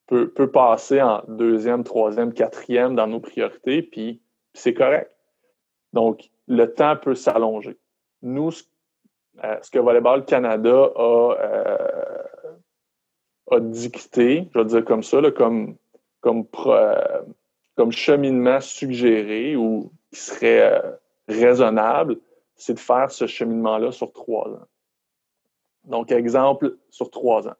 [0.07, 4.21] Peut passer en deuxième, troisième, quatrième dans nos priorités, puis
[4.53, 5.11] c'est correct.
[5.93, 7.75] Donc, le temps peut s'allonger
[8.21, 8.51] nous,
[9.43, 12.23] euh, ce que Volleyball Canada a, euh,
[13.51, 15.75] a dicté, je vais dire comme ça, comme,
[16.21, 17.21] comme, euh,
[17.75, 20.81] comme cheminement suggéré ou qui serait
[21.27, 22.17] raisonnable,
[22.55, 24.67] c'est de faire ce cheminement-là sur trois ans.
[25.83, 27.55] Donc, exemple, sur trois ans.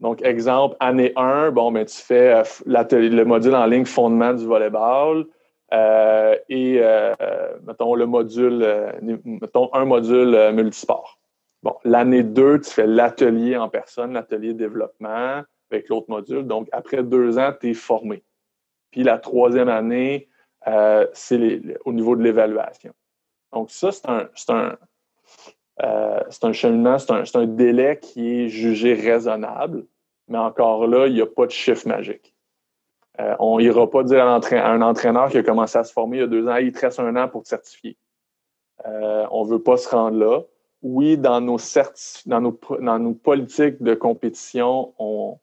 [0.00, 5.26] Donc, exemple, année 1, bon, ben, tu fais le module en ligne fondement du volleyball.
[5.72, 7.14] Euh, et euh,
[7.66, 8.92] mettons le module, euh,
[9.24, 11.18] mettons un module multisport.
[11.62, 16.46] Bon, l'année 2, tu fais l'atelier en personne, l'atelier développement avec l'autre module.
[16.46, 18.22] Donc, après deux ans, tu es formé.
[18.92, 20.28] Puis la troisième année,
[21.12, 22.92] c'est au niveau de l'évaluation.
[23.52, 29.86] Donc, ça, c'est un, un, un, cheminement, c'est un, un, délai qui est jugé raisonnable,
[30.28, 32.35] mais encore là, il n'y a pas de chiffre magique.
[33.18, 36.20] Euh, on n'ira pas dire à, un entraîneur qui a commencé à se former il
[36.20, 37.96] y a deux ans, il te reste un an pour te certifier.
[38.86, 40.42] Euh, on ne veut pas se rendre là.
[40.82, 41.56] Oui, dans nos,
[43.14, 45.38] politiques de compétition, on,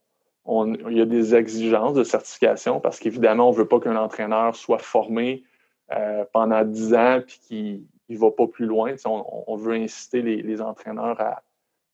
[0.90, 4.56] il y a des exigences de certification parce qu'évidemment, on ne veut pas qu'un entraîneur
[4.56, 5.44] soit formé
[5.92, 8.94] euh, pendant dix ans et qu'il ne va pas plus loin.
[9.06, 11.20] On, veut inciter les, entraîneurs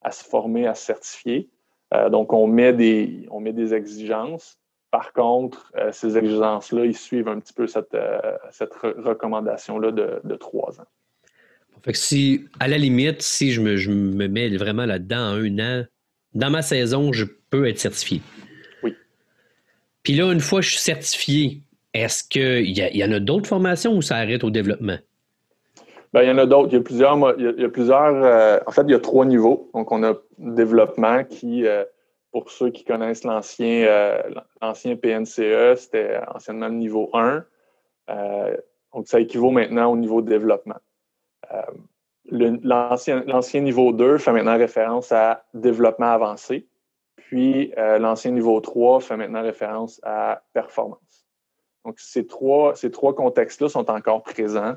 [0.02, 1.50] à, se former, à se certifier.
[2.12, 4.59] donc, on met des exigences.
[4.92, 8.38] Par contre, euh, ces exigences-là, ils suivent un petit peu cette, euh,
[8.82, 10.88] recommandation-là de, trois ans.
[11.84, 15.86] Fait que si, à la limite, si je me, mets vraiment là-dedans en un an,
[16.34, 18.22] dans ma saison, je peux être certifié.
[18.84, 18.96] Oui.
[20.04, 21.62] Puis là, une fois que je suis certifié,
[21.94, 24.98] est-ce qu'il y, y, en a d'autres formations ou ça arrête au développement?
[26.14, 26.70] Bien, il y en a d'autres.
[26.72, 27.36] Il y a plusieurs.
[27.38, 29.70] Il y a, plusieurs euh, en fait, il y a trois niveaux.
[29.74, 31.66] Donc, on a développement qui
[32.32, 34.22] pour ceux qui connaissent l'ancien euh,
[34.62, 37.44] PNCE, c'était anciennement le niveau 1.
[38.10, 38.58] Euh,
[38.94, 40.80] donc, ça équivaut maintenant au niveau de développement.
[41.52, 41.62] Euh,
[42.32, 46.68] l'ancien niveau 2 fait maintenant référence à développement avancé.
[47.16, 51.28] Puis, l'ancien niveau 3 fait maintenant référence à performance.
[51.86, 54.76] Donc, ces trois, ces trois contextes-là sont encore présents.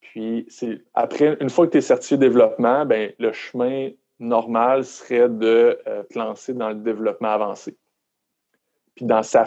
[0.00, 0.48] Puis,
[0.94, 6.02] après, une fois que tu es certifié développement, ben, le chemin normal serait de euh,
[6.04, 7.76] te lancer dans le développement avancé.
[8.94, 9.46] Puis, dans, sa,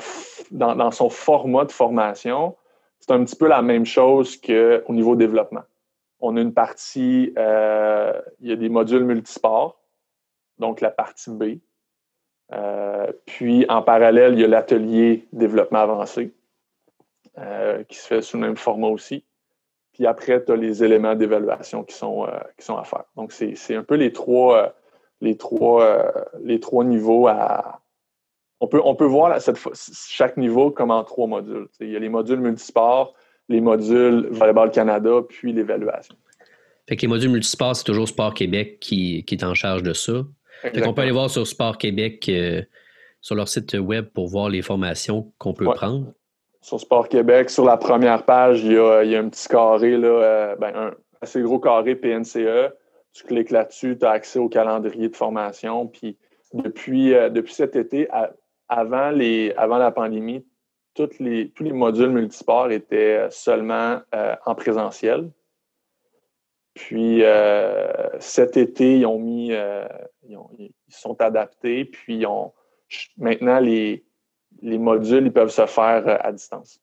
[0.52, 2.58] dans, son format de formation,
[3.00, 5.64] c'est un petit peu la même chose qu'au niveau développement.
[6.20, 9.80] On a une partie, euh, il y a des modules multisports,
[10.58, 11.60] donc la partie B.
[12.54, 16.34] Euh, puis, en parallèle, il y a l'atelier développement avancé,
[17.90, 19.24] qui se fait sous le même format aussi.
[19.94, 23.04] Puis après, tu as les éléments d'évaluation qui, sont, euh, qui sont à faire.
[23.16, 24.68] Donc, c'est un peu les trois, euh,
[25.22, 26.12] les trois, euh,
[26.44, 27.80] les trois niveaux à.
[28.60, 29.60] On peut, on peut voir cette
[30.10, 31.68] chaque niveau comme en trois modules.
[31.82, 33.14] il y a les modules multisports,
[33.50, 36.16] les modules Volleyball Canada, puis l'évaluation.
[36.88, 39.94] Fait que les modules multisports, c'est toujours Sport Québec qui, qui, est en charge de
[39.94, 40.24] ça.
[40.62, 42.32] Fait qu'on peut aller voir sur Sport Québec,
[43.20, 46.14] sur leur site web, pour voir les formations qu'on peut prendre
[46.64, 50.56] sur Sport Québec, sur la première page, il y a, un petit carré, là, euh,
[50.56, 52.72] ben, un assez gros carré PNCE.
[53.12, 55.88] Tu cliques là-dessus, tu as accès au calendrier de formation.
[55.88, 56.18] Puis
[56.54, 58.08] depuis, euh, cet été,
[58.70, 60.46] avant, la pandémie,
[60.96, 65.30] tous les modules multisports étaient seulement euh, en présentiel.
[66.76, 67.24] Puis
[68.20, 72.54] cet été, ils ont mis, ils, ils, sont adaptés, puis ont,
[73.18, 74.04] maintenant les,
[74.64, 76.80] les modules ils peuvent se faire euh, à distance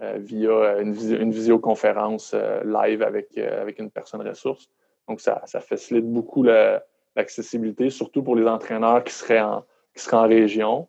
[0.00, 4.70] euh, via euh, une, visioconférence live avec, avec une personne ressource.
[5.08, 10.28] Donc, ça, facilite beaucoup l'accessibilité, surtout pour les entraîneurs qui seraient en, qui seraient en
[10.28, 10.86] région,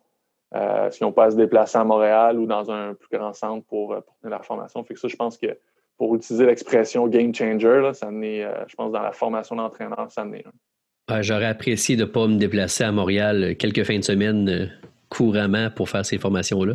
[0.54, 3.96] euh, s'ils n'ont pas se déplacer à Montréal ou dans un plus grand centre pour,
[4.04, 4.84] pour tenir la formation.
[4.84, 5.58] Fait que ça, je pense que
[5.96, 10.44] pour utiliser l'expression game changer, ça je pense, dans la formation d'entraîneur, ça en est
[10.46, 11.22] un.
[11.22, 14.70] J'aurais apprécié de ne pas me déplacer à Montréal quelques fins de semaine
[15.10, 16.74] couramment pour faire ces formations-là.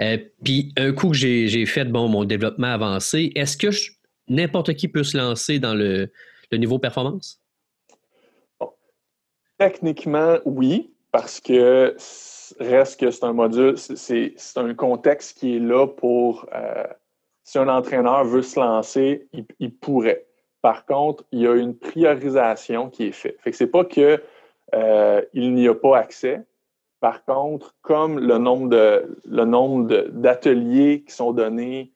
[0.00, 3.68] Euh, puis un coup que j'ai fait bon, mon développement avancé, est-ce que
[4.28, 6.10] n'importe qui peut se lancer dans le,
[6.52, 7.42] niveau performance?
[9.58, 11.94] Techniquement, oui, parce que
[12.60, 16.84] reste que c'est un module, c'est un contexte qui est là pour euh,
[17.44, 19.26] si un entraîneur veut se lancer,
[19.58, 20.26] il, pourrait.
[20.62, 23.36] Par contre, il y a une priorisation qui est faite.
[23.40, 24.22] Fait que c'est pas que
[24.74, 26.42] euh, il n'y a pas accès,
[27.00, 31.92] par contre, comme le nombre de le nombre d'ateliers qui sont donnés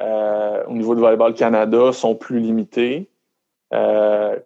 [0.00, 3.10] euh, au niveau de Volleyball Canada sont plus limités,
[3.72, 4.38] euh,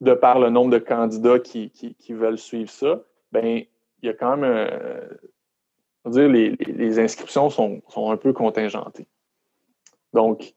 [0.00, 1.70] de par le nombre de candidats qui,
[2.10, 3.62] veulent suivre ça, ben
[4.02, 4.68] il y a quand même
[6.04, 9.06] un, dire les, les inscriptions sont, sont, un peu contingentées.
[10.14, 10.54] Donc,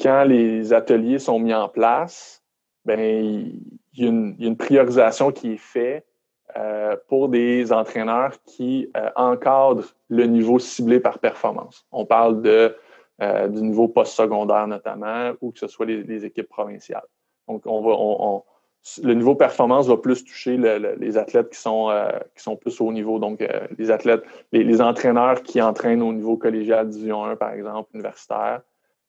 [0.00, 2.42] quand les ateliers sont mis en place,
[2.84, 3.62] ben il
[3.94, 6.09] y y a une priorisation qui est faite
[6.56, 11.86] euh, pour des entraîneurs qui euh, encadrent le niveau ciblé par performance.
[11.92, 17.04] On parle euh, du niveau post-secondaire notamment, ou que ce soit les, équipes provinciales.
[17.46, 23.18] Donc, le niveau performance va plus toucher les athlètes qui sont, plus haut niveau.
[23.18, 23.44] Donc,
[23.76, 28.62] les athlètes, les, entraîneurs qui entraînent au niveau collégial Division 1, par exemple, universitaire,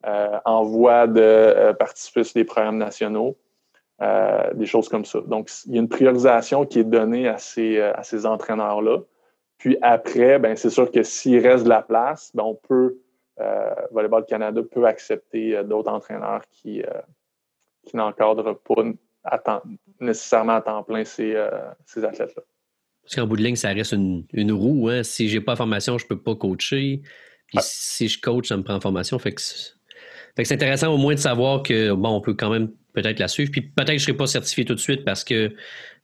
[0.04, 3.38] en voie de participer sur des programmes nationaux.
[4.02, 5.20] Euh, des choses comme ça.
[5.28, 9.02] Donc, il y a une priorisation qui est donnée à ces, euh, à ces entraîneurs-là.
[9.60, 12.98] Puis après, ben, c'est sûr que s'il reste de la place, ben, on peut,
[13.40, 16.82] euh, Volleyball Canada peut accepter euh, d'autres entraîneurs qui,
[17.86, 18.84] qui n'encadrent pas
[20.00, 21.38] nécessairement à temps plein ces,
[21.86, 22.42] ces athlètes-là.
[23.04, 24.90] Parce qu'en bout de ligne, ça reste une, une roue.
[24.90, 25.04] Hein.
[25.04, 27.04] Si je n'ai pas de formation, je ne peux pas coacher.
[27.46, 29.20] Puis si je coach, ça me prend en formation.
[29.20, 33.20] Fait que c'est intéressant au moins de savoir que bon, on peut quand même peut-être
[33.20, 33.52] la suivre.
[33.52, 35.50] Puis peut-être que je ne serai pas certifié tout de suite parce que euh,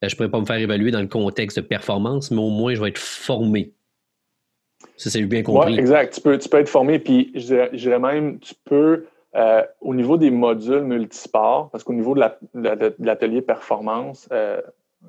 [0.02, 2.74] je ne pourrais pas me faire évaluer dans le contexte de performance, mais au moins
[2.76, 3.74] je vais être formé.
[4.96, 5.74] Ça, c'est bien compris.
[5.74, 6.14] Oui, exact.
[6.14, 10.18] Tu peux, tu peux être formé, puis je dirais, même, tu peux, euh, au niveau
[10.18, 12.24] des modules multisports, parce qu'au niveau de
[13.00, 14.62] l'atelier performance, euh,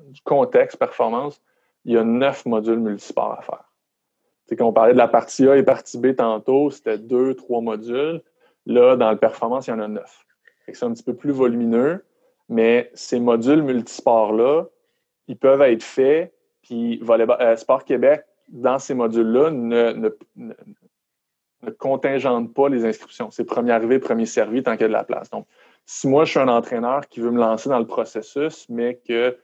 [0.09, 1.41] du contexte performance,
[1.85, 3.63] il y a neuf modules multisports à faire.
[4.45, 7.61] C'est quand on parlait de la partie A et partie B tantôt, c'était deux, trois
[7.61, 8.21] modules.
[8.65, 10.25] Là, dans le performance, il y en a neuf
[10.75, 12.03] c'est un petit peu plus volumineux,
[12.49, 14.65] mais ces modules multisports-là,
[15.27, 22.53] ils peuvent être faits, puis euh, Sport Québec, dans ces modules-là, ne, ne, ne, contingente
[22.53, 23.29] pas les inscriptions.
[23.31, 25.29] C'est premier arrivé, premier servi tant qu'il y a de la place.
[25.29, 25.45] Donc,
[25.85, 29.37] si moi, je suis un entraîneur qui veut me lancer dans le processus, mais que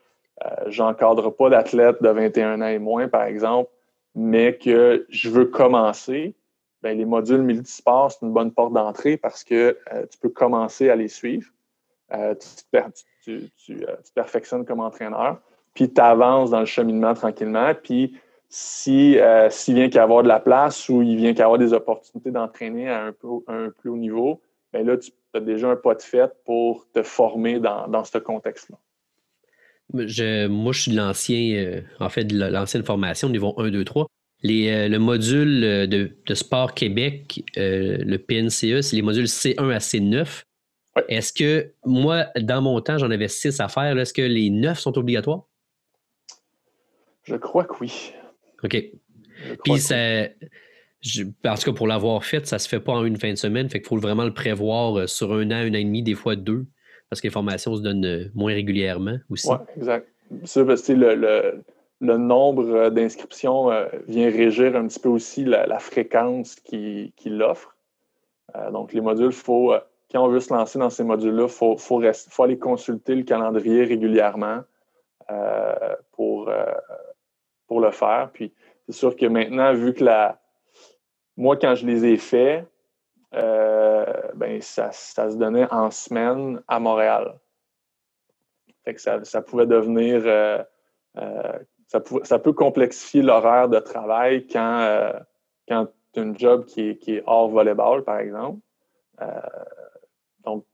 [0.43, 3.69] euh, j'encadre pas d'athlètes de 21 ans et moins, par exemple,
[4.15, 6.35] mais que je veux commencer,
[6.81, 10.89] ben, les modules multisports, c'est une bonne porte d'entrée parce que euh, tu peux commencer
[10.89, 11.49] à les suivre.
[12.13, 12.35] Euh,
[13.23, 15.41] tu, euh, perfectionnes comme entraîneur,
[15.73, 17.73] puis tu avances dans le cheminement tranquillement.
[17.73, 18.19] Puis
[18.49, 19.17] si,
[19.49, 22.87] s'il vient qu'à avoir de la place ou il vient qu'à avoir des opportunités d'entraîner
[22.87, 23.05] à
[23.47, 24.39] un, plus haut niveau,
[24.71, 28.77] bien là, tu as déjà un pas de fait pour te former dans, ce contexte-là.
[29.91, 30.05] moi,
[30.71, 34.07] je suis de l'ancien, en fait, de l'ancienne formation, niveau 1, 2, 3.
[34.45, 40.43] Les, le module de, Sport Québec, le PNCE, c'est les modules C1 à C9.
[41.09, 43.97] Est-ce que moi, dans mon temps, j'en avais 6 à faire.
[43.97, 45.47] Est-ce que les 9 sont obligatoires?
[47.23, 48.13] Je crois que oui.
[48.63, 48.83] OK.
[49.63, 50.27] Puis, ça,
[51.41, 53.69] parce que pour l'avoir fait, ça se fait pas en une fin de semaine.
[53.69, 56.15] Fait qu'il faut vraiment le prévoir euh, sur un an, un an et demi, des
[56.15, 56.65] fois deux,
[57.09, 59.49] parce que les formations se donnent euh, moins régulièrement aussi.
[59.49, 60.07] Oui, exact.
[60.43, 61.63] Ça, le, le,
[62.13, 63.69] nombre euh, d'inscriptions
[64.07, 67.75] vient régir un petit peu aussi la, fréquence qu'il qui l'offre.
[68.71, 69.73] donc, les modules, faut,
[70.11, 73.83] quand on veut se lancer dans ces modules-là, il faut, faut, aller consulter le calendrier
[73.83, 74.61] régulièrement
[76.11, 76.49] pour,
[77.67, 78.29] pour le faire.
[78.33, 78.53] Puis,
[78.87, 80.39] c'est sûr que maintenant, vu que la,
[81.37, 82.65] moi, quand je les ai faits,
[83.33, 87.37] euh, ben, ça, se donnait en semaine à Montréal.
[88.95, 90.21] ça, pouvait devenir.
[90.25, 90.63] Euh,
[91.93, 95.11] euh, ça, peut complexifier l'horaire de travail quand,
[95.67, 98.59] quand tu as un job qui est, qui est hors volleyball, par exemple.
[100.43, 100.65] donc,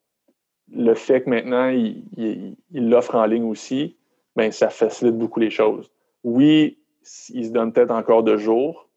[0.74, 3.98] le fait que maintenant, il l'offre en ligne aussi,
[4.36, 5.92] ben, ça facilite beaucoup les choses.
[6.24, 6.80] Oui,
[7.30, 8.90] il se donne peut-être encore de jours,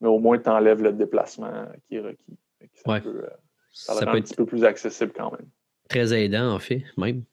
[0.00, 2.38] mais au moins tu enlèves le déplacement qui est requis.
[2.74, 3.30] Ça, peut, euh,
[3.72, 5.48] ça, être un petit peu plus accessible quand même.
[5.88, 7.24] Très aidant, en fait, même.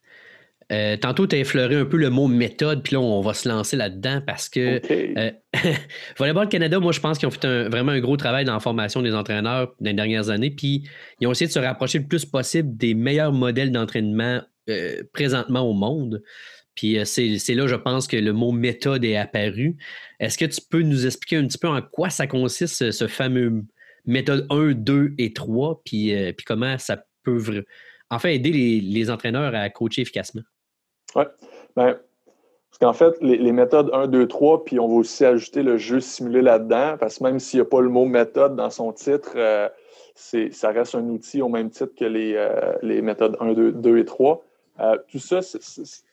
[0.72, 3.48] Euh, tantôt, tu as effleuré un peu le mot méthode, puis là, on va se
[3.48, 5.32] lancer là-dedans parce que euh,
[6.18, 9.02] Volleyball Canada, moi, je pense qu'ils ont fait vraiment un gros travail dans la formation
[9.02, 10.90] des entraîneurs dans les dernières années, puis
[11.20, 14.42] ils ont essayé de se rapprocher le plus possible des meilleurs modèles d'entraînement
[15.14, 16.24] présentement au monde.
[16.76, 19.78] Puis euh, c'est là, je pense, que le mot méthode est apparu.
[20.20, 23.64] Est-ce que tu peux nous expliquer un petit peu en quoi ça consiste, ce fameux
[24.06, 27.66] méthode 1, 2 et 3, puis, euh, puis comment ça peut
[28.12, 30.44] enfin aider les, entraîneurs à coacher efficacement?
[31.16, 31.24] Oui.
[31.76, 31.98] Ben,
[32.70, 36.00] parce qu'en fait, les, méthodes 1, 2, 3, puis on va aussi ajouter le jeu
[36.02, 39.32] simulé là-dedans, parce que même s'il n'y a pas le mot méthode dans son titre,
[39.36, 39.70] euh,
[40.16, 42.50] ça reste un outil au même titre que les,
[42.82, 44.44] les méthodes 1, 2, 2 et 3.
[44.82, 45.40] Euh, tout ça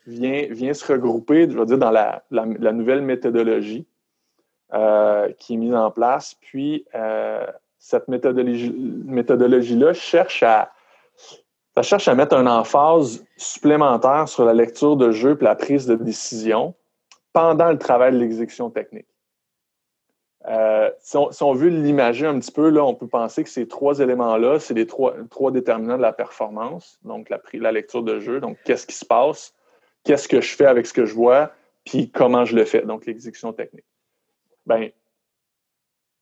[0.07, 3.87] vient, se regrouper, je veux dire, dans la, nouvelle méthodologie
[4.73, 6.37] euh, qui est mise en place.
[6.41, 7.45] Puis, euh,
[7.79, 10.71] cette méthodologie-là cherche à,
[11.75, 15.87] ça cherche à mettre un emphase supplémentaire sur la lecture de jeu et la prise
[15.87, 16.75] de décision
[17.33, 19.07] pendant le travail de l'exécution technique.
[20.49, 24.01] Euh, si, on, veut l'imager un petit peu, là, on peut penser que ces trois
[24.01, 26.99] éléments-là, c'est les trois, trois, déterminants de la performance.
[27.05, 29.55] Donc, la, la lecture de jeu, donc qu'est-ce qui se passe,
[30.03, 31.53] qu'est-ce que je fais avec ce que je vois,
[31.85, 33.85] puis comment je le fais, donc l'exécution technique.
[34.67, 34.91] Ben,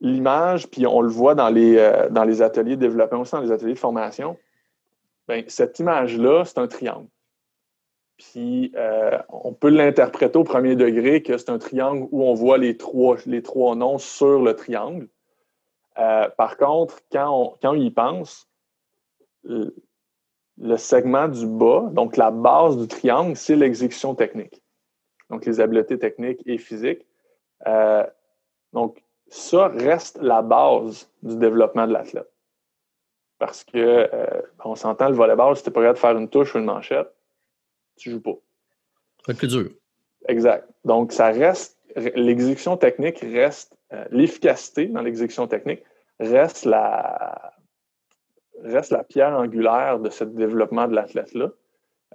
[0.00, 3.40] l'image, puis on le voit dans les, euh, dans les ateliers de développement, aussi dans
[3.40, 4.36] les ateliers de formation,
[5.30, 7.06] ben, cette image-là, c'est un triangle.
[8.18, 12.58] Puis euh, on peut l'interpréter au premier degré que c'est un triangle où on voit
[12.58, 13.16] les trois,
[13.76, 15.08] noms sur le triangle.
[15.98, 18.50] Euh, par contre, quand on, y pense,
[19.44, 19.72] le,
[20.76, 24.60] segment du bas, donc la base du triangle, c'est l'exécution technique.
[25.30, 27.06] Donc les habiletés techniques et physiques.
[27.68, 28.04] Euh,
[28.72, 32.32] donc ça reste la base du développement de l'athlète.
[33.40, 34.08] Parce que,
[34.64, 37.12] on s'entend, le volleyball, si tu pas capable de faire une touche ou une manchette,
[37.96, 38.36] tu joues pas.
[39.26, 39.70] C'est plus dur.
[40.28, 40.68] Exact.
[40.84, 41.78] Donc, ça reste,
[42.14, 45.82] l'exécution technique reste, euh, l'efficacité dans l'exécution technique
[46.18, 47.52] reste la,
[48.62, 51.50] reste la pierre angulaire de ce développement de l'athlète-là.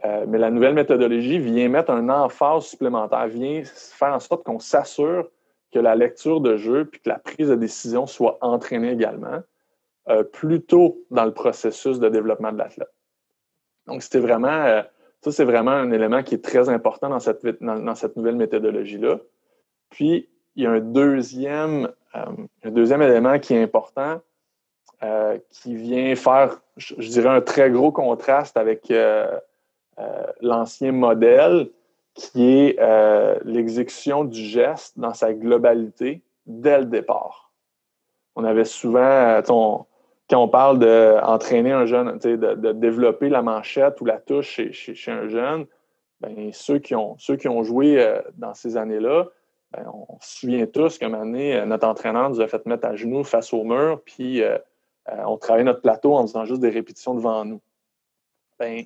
[0.03, 4.59] Euh, mais la nouvelle méthodologie vient mettre un emphase supplémentaire, vient faire en sorte qu'on
[4.59, 5.29] s'assure
[5.73, 9.41] que la lecture de jeu puis que la prise de décision soit entraînée également
[10.09, 12.93] euh, plus tôt dans le processus de développement de l'athlète.
[13.87, 14.83] Donc, c'était vraiment
[15.25, 19.17] ça, c'est vraiment un élément qui est très important dans cette, dans, cette nouvelle méthodologie-là.
[19.89, 22.25] Puis, il y a un deuxième, euh,
[22.63, 24.21] un deuxième élément qui est important,
[25.01, 29.35] euh, qui vient faire, je, dirais, un très gros contraste avec euh,
[30.41, 31.71] l'ancien modèle,
[32.13, 32.79] qui est
[33.43, 37.51] l'exécution du geste dans sa globalité dès le départ.
[38.35, 39.41] On avait souvent,
[40.29, 45.27] quand on parle d'entraîner un jeune, de, développer la manchette ou la touche chez, un
[45.27, 45.65] jeune,
[46.19, 47.17] ben, ceux, qui ont,
[47.63, 49.27] joué euh, dans ces années-là,
[49.71, 52.65] ben, on se souvient tous qu'à un moment donné, euh, notre entraîneur nous a fait
[52.65, 54.57] mettre à genoux face au mur, puis euh,
[55.25, 57.61] on travaillait notre plateau en faisant juste des répétitions devant nous.
[58.57, 58.85] Ben,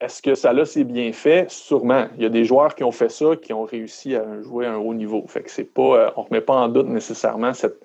[0.00, 1.48] est-ce que ça là, c'est bien fait?
[1.50, 2.08] Sûrement.
[2.16, 4.72] Il y a des joueurs qui ont fait ça, qui ont réussi à jouer à
[4.72, 5.24] un haut niveau.
[5.28, 7.80] Fait que c'est pas, on ne remet pas en doute nécessairement cette,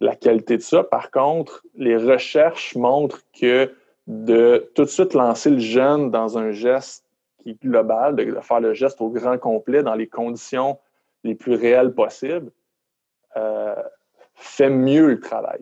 [0.00, 0.84] la qualité de ça.
[0.84, 3.72] Par contre, les recherches montrent que
[4.06, 7.04] de tout de suite lancer le jeune dans un geste
[7.38, 10.78] qui est global, de, faire le geste au grand complet dans les conditions
[11.24, 12.50] les plus réelles possibles,
[13.36, 13.74] euh,
[14.34, 15.60] fait mieux le travail.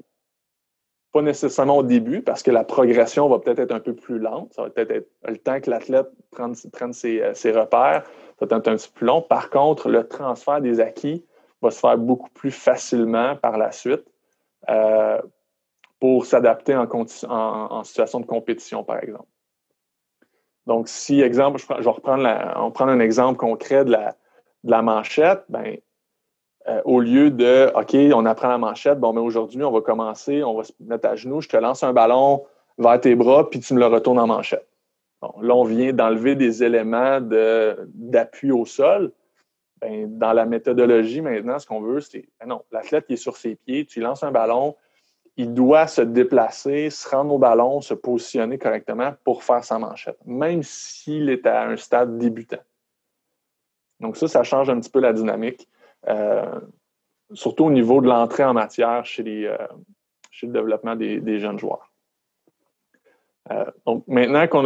[1.12, 4.53] Pas nécessairement au début, parce que la progression va peut-être être un peu plus lente.
[4.53, 8.05] Ça va peut-être être le temps que l'athlète prenne, ses, euh, ses, repères,
[8.39, 9.22] ça va être un petit peu plus long.
[9.22, 11.24] Par contre, le transfert des acquis
[11.62, 14.05] va se faire beaucoup plus facilement par la suite
[14.69, 15.21] euh,
[16.01, 19.29] pour s'adapter en, situation de compétition, par exemple.
[20.67, 24.17] Donc, si, exemple, je, vais reprendre on prend un exemple concret de la,
[24.64, 25.77] de la manchette, ben,
[26.69, 30.43] euh, au lieu de OK, on apprend la manchette, bon, mais aujourd'hui, on va commencer,
[30.43, 32.45] on va se mettre à genoux, je te lance un ballon
[32.79, 34.67] vers tes bras, puis tu me le retournes en manchette.
[35.23, 39.12] là, on vient d'enlever des éléments d'appui au sol.
[39.81, 43.37] Ben, dans la méthodologie, maintenant, ce qu'on veut, c'est ben non, l'athlète qui est sur
[43.37, 44.74] ses pieds, tu lances un ballon,
[45.37, 50.18] il doit se déplacer, se rendre au ballon, se positionner correctement pour faire sa manchette,
[50.24, 52.62] même s'il est à un stade débutant.
[54.01, 55.68] Donc ça, ça change un petit peu la dynamique,
[56.09, 56.61] euh,
[57.33, 59.57] surtout au niveau de l'entrée en matière chez, euh,
[60.43, 61.93] le développement des, jeunes joueurs.
[63.51, 64.64] Euh, donc maintenant qu'on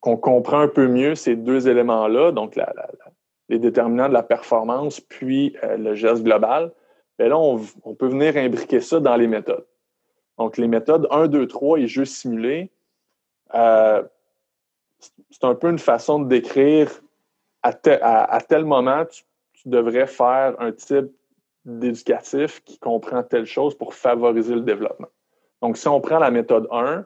[0.00, 2.58] comprend un peu mieux ces deux éléments-là, donc
[3.48, 6.72] les déterminants de la performance puis le geste global,
[7.18, 7.58] bien là, on,
[7.94, 9.66] peut venir imbriquer ça dans les méthodes.
[10.38, 12.70] Donc, les méthodes 1, 2, 3 et jeux simulés,
[13.52, 16.90] c'est un peu une façon de décrire
[17.62, 19.24] à, tel moment, tu,
[19.64, 21.10] devrais faire un type
[21.64, 25.08] d'éducatif qui comprend telle chose pour favoriser le développement.
[25.60, 27.04] Donc, si on prend la méthode 1,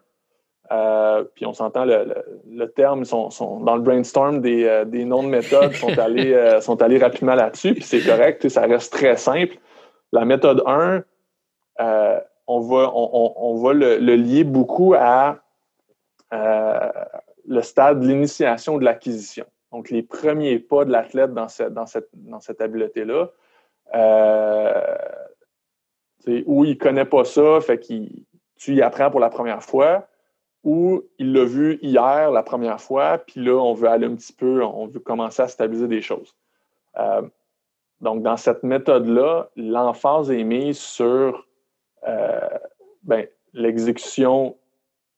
[0.70, 3.28] euh, puis on s'entend le, terme, sont,
[3.60, 7.74] dans le brainstorm des, euh, noms de méthodes sont allés, euh, sont allés rapidement là-dessus,
[7.74, 9.56] puis c'est correct, ça reste très simple.
[10.12, 11.02] La méthode 1,
[12.46, 15.38] on va, on, va le, lier beaucoup à
[16.30, 19.46] le stade de l'initiation de l'acquisition.
[19.72, 23.30] Donc, les premiers pas de l'athlète dans cette, dans cette, dans cette habileté-là.
[26.46, 28.24] Où il ne connaît pas ça, fait qu'il
[28.56, 30.06] tu y apprends pour la première fois,
[30.64, 34.32] ou il l'a vu hier la première fois, puis là, on veut aller un petit
[34.32, 36.36] peu, on veut commencer à stabiliser des choses.
[36.98, 37.22] Euh,
[38.00, 41.46] donc, dans cette méthode-là, l'emphase est mise sur
[42.06, 42.48] euh,
[43.02, 44.56] ben, l'exécution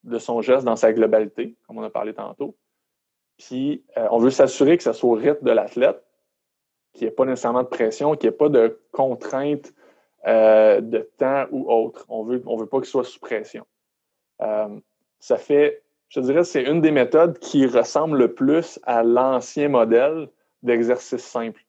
[0.05, 2.57] de son geste dans sa globalité, comme on a parlé tantôt.
[3.38, 6.03] Puis, euh, on veut s'assurer que ça soit au rythme de l'athlète,
[6.92, 9.72] qu'il n'y ait pas nécessairement de pression, qu'il n'y ait pas de contraintes
[10.26, 12.05] euh, de temps ou autre.
[12.09, 13.66] On veut, on veut pas qu'il soit sous pression.
[15.25, 20.29] Ça fait, je dirais, c'est une des méthodes qui ressemble le plus à l'ancien modèle
[20.62, 21.64] d'exercice simple.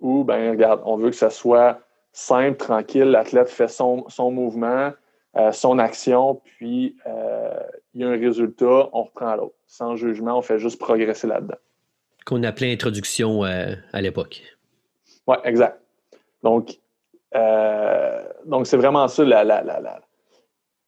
[0.00, 1.78] Où, ben, regarde, on veut que ça soit
[2.10, 4.90] simple, tranquille, l'athlète fait son, son mouvement,
[5.36, 7.56] euh, son action, puis euh,
[7.94, 9.54] il y a un résultat, on reprend l'autre.
[9.68, 11.58] Sans jugement, on fait juste progresser là-dedans.
[12.24, 14.42] Qu'on appelait introduction euh, à l'époque.
[15.28, 15.80] Oui, exact.
[16.42, 16.80] Donc,
[18.44, 19.22] donc c'est vraiment ça.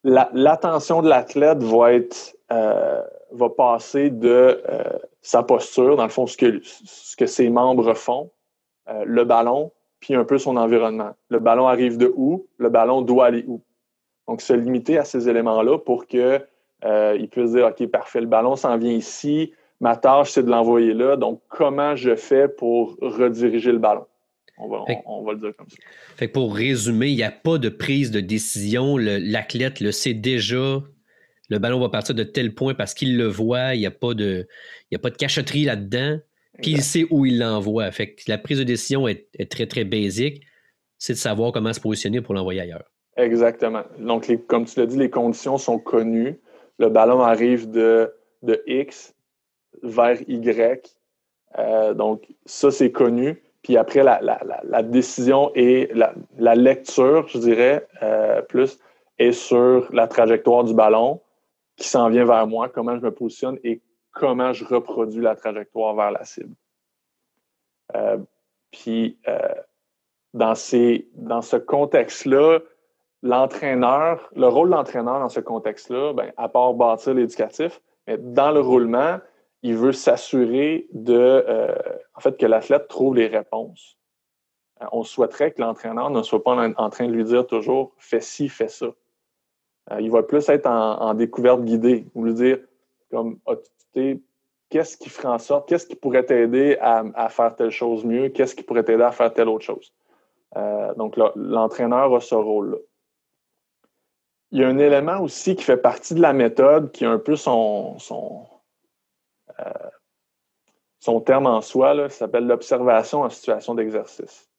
[0.04, 4.62] L'attention de l'athlète va être va passer de
[5.20, 8.30] sa posture, dans le fond, ce que, ce que ses membres font,
[8.86, 11.14] le ballon, puis un peu son environnement.
[11.28, 12.46] Le ballon arrive de où?
[12.58, 13.60] Le ballon doit aller où?
[14.28, 16.40] Donc, se limiter à ces éléments-là pour qu'il
[16.84, 20.92] euh, puisse dire, OK, parfait, le ballon s'en vient ici, ma tâche, c'est de l'envoyer
[20.92, 21.16] là.
[21.16, 24.06] Donc, comment je fais pour rediriger le ballon?
[24.58, 25.76] On va, le dire comme ça.
[26.16, 28.96] Fait pour résumer, il n'y a pas de prise de décision.
[28.96, 30.82] L'athlète le, sait déjà.
[31.48, 33.74] Le ballon va partir de tel point parce qu'il le voit.
[33.74, 34.46] Il n'y a, pas de,
[34.92, 36.18] a pas de cachotterie là-dedans.
[36.60, 37.90] Puis il sait où il l'envoie.
[37.92, 40.42] Fait que la prise de décision est, est très, très basique.
[40.98, 42.90] C'est de savoir comment se positionner pour l'envoyer ailleurs.
[43.16, 43.82] Exactement.
[43.98, 46.40] Donc, comme tu l'as dit, les conditions sont connues.
[46.78, 49.14] Le ballon arrive de, de X
[49.82, 50.98] vers Y.
[51.58, 53.42] Euh, donc, ça, c'est connu.
[53.62, 58.78] Puis après, la, décision et la, lecture, je dirais, euh, plus,
[59.18, 61.20] est sur la trajectoire du ballon
[61.76, 63.80] qui s'en vient vers moi, comment je me positionne et
[64.12, 66.54] comment je reproduis la trajectoire vers la cible.
[67.94, 68.18] Euh,
[68.70, 69.18] puis,
[70.34, 72.60] dans, ces, dans ce contexte-là,
[73.22, 78.50] l'entraîneur, le rôle de l'entraîneur dans ce contexte-là, ben, à part bâtir l'éducatif, mais dans
[78.50, 79.18] le roulement,
[79.62, 81.74] il veut s'assurer de, euh,
[82.38, 83.96] que l'athlète trouve les réponses.
[84.82, 88.20] Euh, on souhaiterait que l'entraîneur ne soit pas en, train de lui dire toujours fais
[88.20, 88.86] ci, fais ça.
[89.90, 92.58] Euh, il va plus être en, découverte guidée, ou lui dire
[93.10, 93.54] comme ah,
[94.70, 98.54] qu'est-ce qui ferait en sorte, qu'est-ce qui pourrait t'aider à, faire telle chose mieux, qu'est-ce
[98.54, 99.92] qui pourrait t'aider à faire telle autre chose.
[100.96, 102.76] donc, l'entraîneur a ce rôle-là.
[104.50, 107.18] Il y a un élément aussi qui fait partie de la méthode qui est un
[107.18, 108.46] peu son, son,
[111.00, 114.50] son terme en soi, s'appelle l'observation en situation d'exercice.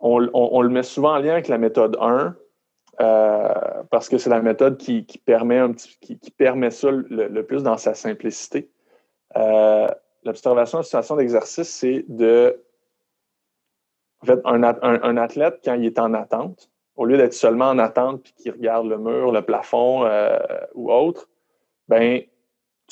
[0.00, 2.36] On, le met souvent en lien avec la méthode 1
[3.90, 8.70] parce que c'est la méthode qui, permet, ça le, plus dans sa simplicité.
[10.24, 12.62] L'observation en situation d'exercice, c'est de.
[14.22, 18.22] En fait, un, athlète, quand il est en attente, au lieu d'être seulement en attente
[18.22, 20.38] puis qu'il regarde le mur, le plafond euh,
[20.74, 21.28] ou autre,
[21.88, 22.22] ben,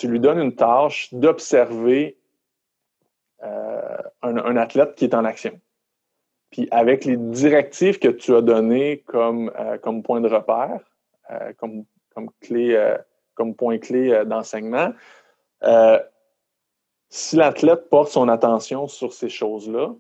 [0.00, 2.16] tu lui donnes une tâche d'observer
[3.42, 5.60] euh, un, athlète qui est en action.
[6.50, 10.80] Puis avec les directives que tu as données comme, euh, comme point de repère,
[11.58, 11.84] comme,
[12.14, 12.96] comme, clé,
[13.34, 14.92] comme point clé d'enseignement,
[17.08, 19.94] si l'athlète porte son attention sur ces choses-là,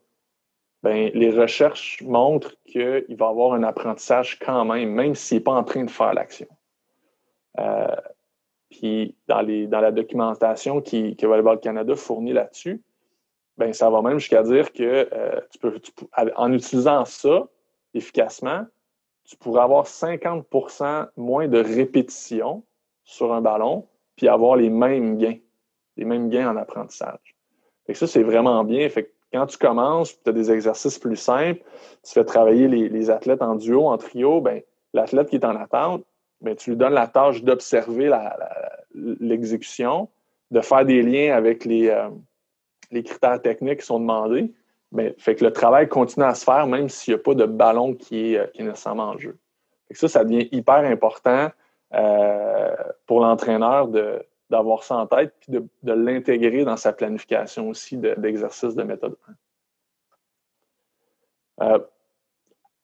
[0.82, 5.52] ben, les recherches montrent qu'il va avoir un apprentissage quand même, même s'il n'est pas
[5.52, 6.48] en train de faire l'action.
[8.70, 12.82] Puis dans, les, dans la documentation qui, que Volleyball Canada fournit là-dessus,
[13.58, 15.80] ben, ça va même jusqu'à dire que euh, tu peux,
[16.36, 17.46] en utilisant ça
[17.92, 18.64] efficacement,
[19.24, 22.62] tu pourrais avoir 50% moins de répétitions
[23.04, 25.38] sur un ballon, puis avoir les mêmes gains
[26.00, 27.36] les mêmes gains en apprentissage.
[27.86, 28.88] Fait ça, c'est vraiment bien.
[28.88, 31.62] Fait quand tu commences, tu as des exercices plus simples,
[32.02, 34.60] tu fais travailler les, athlètes en duo, en trio, ben,
[34.92, 36.04] l'athlète qui est en attente,
[36.58, 38.10] tu lui donnes la tâche d'observer
[38.94, 40.08] l'exécution,
[40.50, 42.08] de faire des liens avec les, euh,
[42.90, 44.52] les critères techniques qui sont demandés.
[44.92, 47.46] Ben, fait que le travail continue à se faire même s'il n'y a pas de
[47.46, 49.38] ballon qui est, euh, nécessairement en jeu.
[49.92, 51.50] ça, ça devient hyper important
[51.94, 52.74] euh,
[53.06, 53.88] pour l'entraîneur
[54.48, 59.16] d'avoir ça en tête puis de, l'intégrer dans sa planification aussi d'exercice de, méthode
[61.58, 61.74] 1.
[61.74, 61.78] Euh,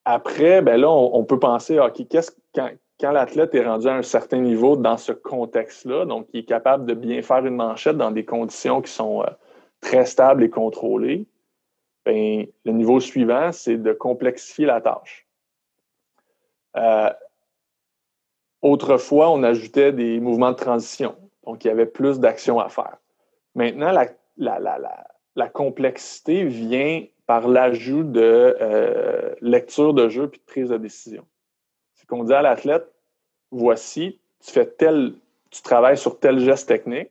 [0.05, 4.03] après, ben là, on, peut penser, OK, qu'est-ce, quand, quand l'athlète est rendu à un
[4.03, 8.11] certain niveau dans ce contexte-là, donc il est capable de bien faire une manchette dans
[8.11, 9.27] des conditions qui sont euh,
[9.81, 11.27] très stables et contrôlées,
[12.05, 15.27] ben, le niveau suivant, c'est de complexifier la tâche.
[16.77, 17.11] Euh,
[18.63, 21.17] autrefois, on ajoutait des mouvements de transition.
[21.45, 22.97] Donc, il y avait plus d'actions à faire.
[23.55, 23.93] Maintenant,
[24.37, 31.27] la, complexité vient par l'ajout de euh, lecture de jeu puis de prise de décision.
[32.09, 32.93] Qu'on dit à l'athlète,
[33.51, 35.15] voici, tu fais tel,
[35.51, 37.11] tu travailles sur tel geste technique.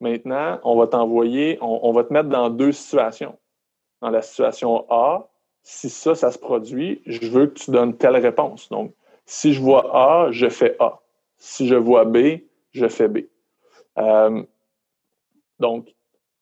[0.00, 3.38] Maintenant, on va t'envoyer, on, va te mettre dans deux situations.
[4.00, 5.28] Dans la situation A,
[5.62, 8.70] si ça, ça se produit, je veux que tu donnes telle réponse.
[8.70, 8.94] Donc,
[9.26, 11.00] si je vois A, je fais A.
[11.36, 12.40] Si je vois B,
[12.72, 13.18] je fais B.
[13.98, 14.42] Euh,
[15.58, 15.94] donc,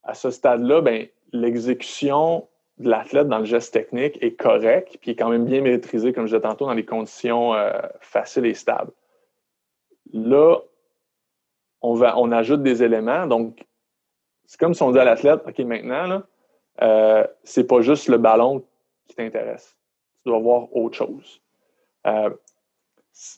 [0.04, 2.48] à ce stade-là, ben, l'exécution
[2.78, 6.26] de l'athlète dans le geste technique est correcte, puis est quand même bien maîtrisée, comme
[6.26, 8.92] je disais tantôt, dans les conditions euh, faciles et stables.
[10.12, 10.58] Là,
[11.80, 13.26] on, va, on ajoute des éléments.
[13.26, 13.64] Donc,
[14.46, 16.26] c'est comme si on dit à l'athlète, OK, maintenant, là,
[16.82, 18.64] euh, c'est pas juste le ballon
[19.08, 19.76] qui t'intéresse.
[20.22, 21.40] Tu dois voir autre chose.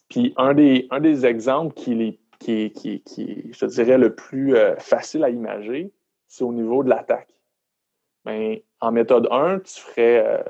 [0.09, 4.57] puis un des, un des exemples qui est qui, qui, qui, je dirais, le plus
[4.57, 5.93] euh, facile à imager,
[6.27, 7.29] c'est au niveau de l'attaque.
[8.25, 10.43] Ben, en méthode 1, tu ferais euh,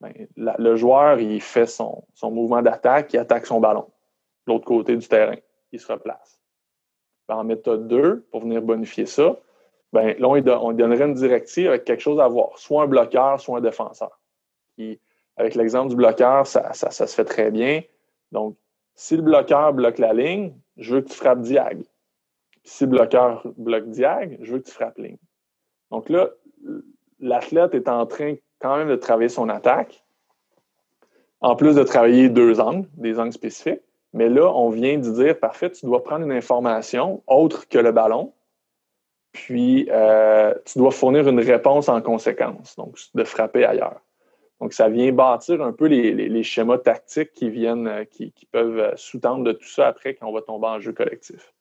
[0.00, 3.88] ben, le joueur, il fait son, mouvement d'attaque, il attaque son ballon
[4.46, 5.36] de l'autre côté du terrain,
[5.70, 6.40] il se replace.
[7.28, 9.36] Ben, en méthode 2, pour venir bonifier ça,
[9.92, 13.58] ben, là, on, donnerait une directive avec quelque chose à voir, soit un bloqueur, soit
[13.58, 14.18] un défenseur.
[15.36, 17.82] avec l'exemple du bloqueur, ça, se fait très bien.
[18.32, 18.56] Donc,
[18.94, 21.82] si le bloqueur bloque la ligne, je veux que tu frappes diag.
[22.64, 25.18] Si le bloqueur bloque diag, je veux que tu frappes ligne.
[25.90, 26.30] Donc là,
[27.22, 30.04] l'athlète est en train quand même de travailler son attaque,
[31.40, 33.80] en plus de travailler deux angles, des angles spécifiques.
[34.12, 37.92] Mais là, on vient de dire, parfait, tu dois prendre une information autre que le
[37.92, 38.34] ballon,
[39.32, 44.00] puis euh, tu dois fournir une réponse en conséquence, donc de frapper ailleurs.
[44.60, 48.92] Donc, ça vient bâtir un peu les, schémas tactiques qui viennent, euh, qui, peuvent euh,
[48.94, 51.52] sous-tendre de tout ça après quand on va tomber en jeu collectif.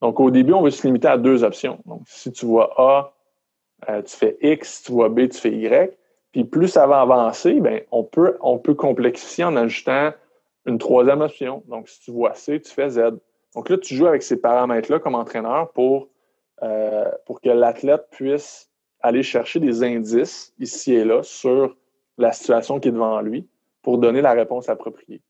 [0.00, 1.80] Donc, au début, on va se limiter à deux options.
[1.84, 3.12] Donc, si tu vois A,
[3.88, 5.96] euh, tu fais X, tu vois B, tu fais Y.
[6.32, 10.12] Puis plus ça va avancer, bien, on, peut, on peut complexifier en ajoutant
[10.66, 11.62] une troisième option.
[11.66, 13.00] Donc, si tu vois C, tu fais Z.
[13.54, 16.08] Donc là, tu joues avec ces paramètres-là comme entraîneur pour,
[17.26, 18.70] pour que l'athlète puisse
[19.00, 21.76] aller chercher des indices ici et là sur
[22.18, 23.48] la situation qui est devant lui
[23.82, 25.22] pour donner la réponse appropriée.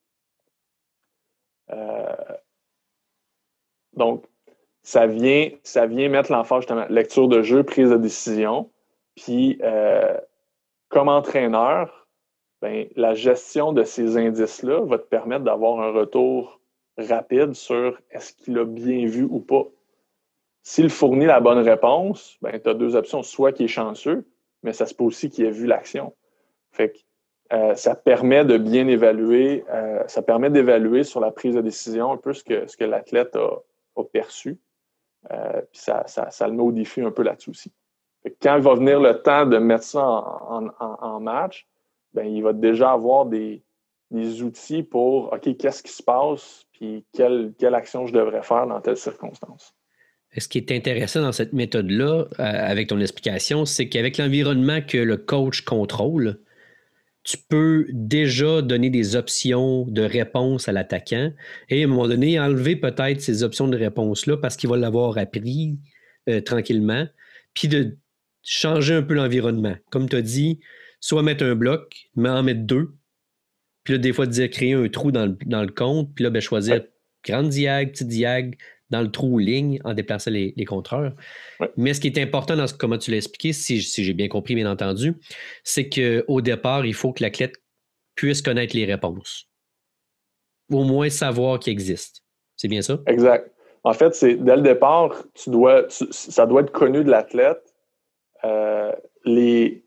[1.71, 2.35] Euh,
[3.93, 4.25] donc,
[4.83, 8.69] ça vient, ça vient mettre l'emphase justement lecture de jeu, prise de décision,
[9.15, 10.17] puis euh,
[10.89, 12.07] comme entraîneur,
[12.61, 16.59] ben, la gestion de ces indices-là va te permettre d'avoir un retour
[16.97, 19.65] rapide sur est-ce qu'il a bien vu ou pas.
[20.63, 23.23] S'il fournit la bonne réponse, ben, tu as deux options.
[23.23, 24.25] Soit qu'il est chanceux,
[24.61, 26.13] mais ça se peut aussi qu'il ait vu l'action.
[26.71, 26.97] Fait que
[27.53, 32.11] euh, ça permet de bien évaluer, euh, ça permet d'évaluer sur la prise de décision
[32.11, 33.61] un peu ce que, ce que l'athlète a,
[34.13, 34.57] perçu.
[35.31, 37.71] Euh, puis ça, ça, le met au défi un peu là-dessus aussi.
[38.41, 41.67] quand il va venir le temps de mettre ça en, match,
[42.13, 43.63] ben, il va déjà avoir des,
[44.09, 48.65] des outils pour OK, qu'est-ce qui se passe, puis quelle, quelle action je devrais faire
[48.65, 49.75] dans telle circonstance.
[50.37, 55.17] Ce qui est intéressant dans cette méthode-là, avec ton explication, c'est qu'avec l'environnement que le
[55.17, 56.39] coach contrôle,
[57.23, 61.31] tu peux déjà donner des options de réponse à l'attaquant
[61.69, 65.17] et à un moment donné, enlever peut-être ces options de réponse-là parce qu'il va l'avoir
[65.17, 65.77] appris
[66.29, 67.07] euh, tranquillement,
[67.53, 67.97] puis de
[68.43, 69.75] changer un peu l'environnement.
[69.91, 70.59] Comme tu as dit,
[70.99, 72.95] soit mettre un bloc, mais en mettre deux.
[73.83, 76.83] Puis là, des fois, dire créer un trou dans le, compte, puis là, ben, choisir
[77.23, 78.57] grande diag, petite diag,
[78.91, 81.13] dans le trou ou ligne en déplaçant les, les contreurs.
[81.77, 84.27] Mais ce qui est important dans ce, comment tu l'as expliqué, si, si j'ai bien
[84.27, 85.15] compris, bien entendu,
[85.63, 87.55] c'est qu'au départ, il faut que l'athlète
[88.15, 89.47] puisse connaître les réponses.
[90.69, 92.19] Au moins savoir qu'ils existent.
[92.55, 92.99] C'est bien ça?
[93.07, 93.51] Exact.
[93.83, 97.73] En fait, c'est dès le départ, tu dois, ça doit être connu de l'athlète.
[98.43, 98.91] Euh,
[99.25, 99.83] les,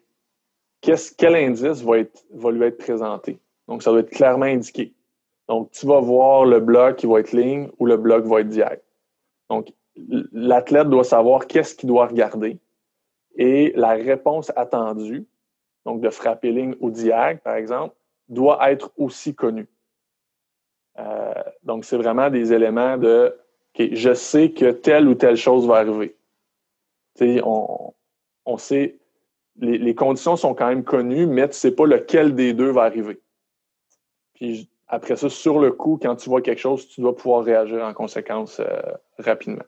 [0.81, 3.39] quel indice va, être, va lui être présenté?
[3.69, 4.95] Donc, ça doit être clairement indiqué.
[5.49, 8.49] Donc, tu vas voir le bloc qui va être ligne ou le bloc va être
[8.49, 8.81] diag.
[9.51, 9.73] Donc,
[10.33, 12.59] l'athlète doit savoir qu'est-ce qu'il doit regarder
[13.37, 15.27] et la réponse attendue,
[15.85, 17.95] donc de frapper ligne ou diag, par exemple,
[18.29, 19.69] doit être aussi connue.
[20.99, 23.37] Euh, donc, c'est vraiment des éléments de
[23.75, 26.17] OK, je sais que telle ou telle chose va arriver.
[27.21, 27.93] on,
[28.47, 28.99] on sait,
[29.57, 32.83] les, conditions sont quand même connues, mais tu ne sais pas lequel des deux va
[32.83, 33.21] arriver.
[34.95, 37.93] Après ça, sur le coup, quand tu vois quelque chose, tu dois pouvoir réagir en
[37.93, 38.67] conséquence euh,
[39.19, 39.65] rapidement.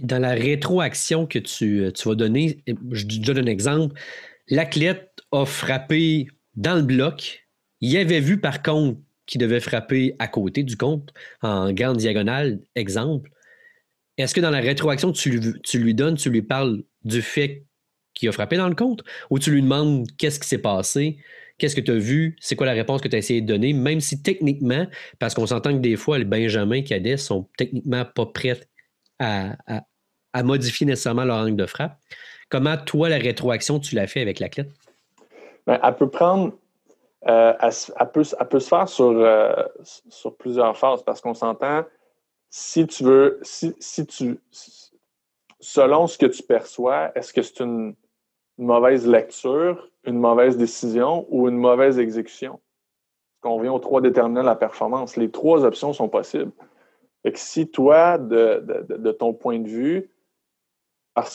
[0.00, 4.00] Dans la rétroaction que tu, euh, tu, vas donner, je donne un exemple.
[4.48, 7.46] L'athlète a frappé dans le bloc.
[7.80, 12.60] Il avait vu par contre qu'il devait frapper à côté du compte en grande diagonale,
[12.76, 13.30] exemple.
[14.18, 17.64] Est-ce que dans la rétroaction, tu tu lui donnes, tu lui parles du fait
[18.14, 19.02] qu'il a frappé dans le compte?
[19.30, 21.18] Ou tu lui demandes qu'est-ce qui s'est passé?
[21.62, 22.34] Qu'est-ce que tu as vu?
[22.40, 23.72] C'est quoi la réponse que tu as essayé de donner?
[23.72, 24.88] Même si techniquement,
[25.20, 28.58] parce qu'on s'entend que des fois, les Benjamin Cadet sont techniquement pas prêts
[29.20, 29.54] à,
[30.42, 31.98] modifier nécessairement leur angle de frappe.
[32.48, 34.64] Comment, toi, la rétroaction, tu l'as fait avec la clé?
[35.64, 36.52] Ben, elle peut prendre.
[37.28, 39.52] Euh, elle, peut, se faire sur, euh,
[39.84, 41.84] sur plusieurs phases parce qu'on s'entend,
[42.50, 44.40] si tu veux, si, si tu.
[45.60, 47.94] Selon ce que tu perçois, est-ce que c'est une
[48.58, 52.60] mauvaise lecture une mauvaise décision ou une mauvaise exécution.
[53.40, 55.16] Qu'on vient aux trois déterminants de la performance.
[55.16, 56.52] Les trois options sont possibles.
[57.34, 60.10] Si toi, de, ton point de vue,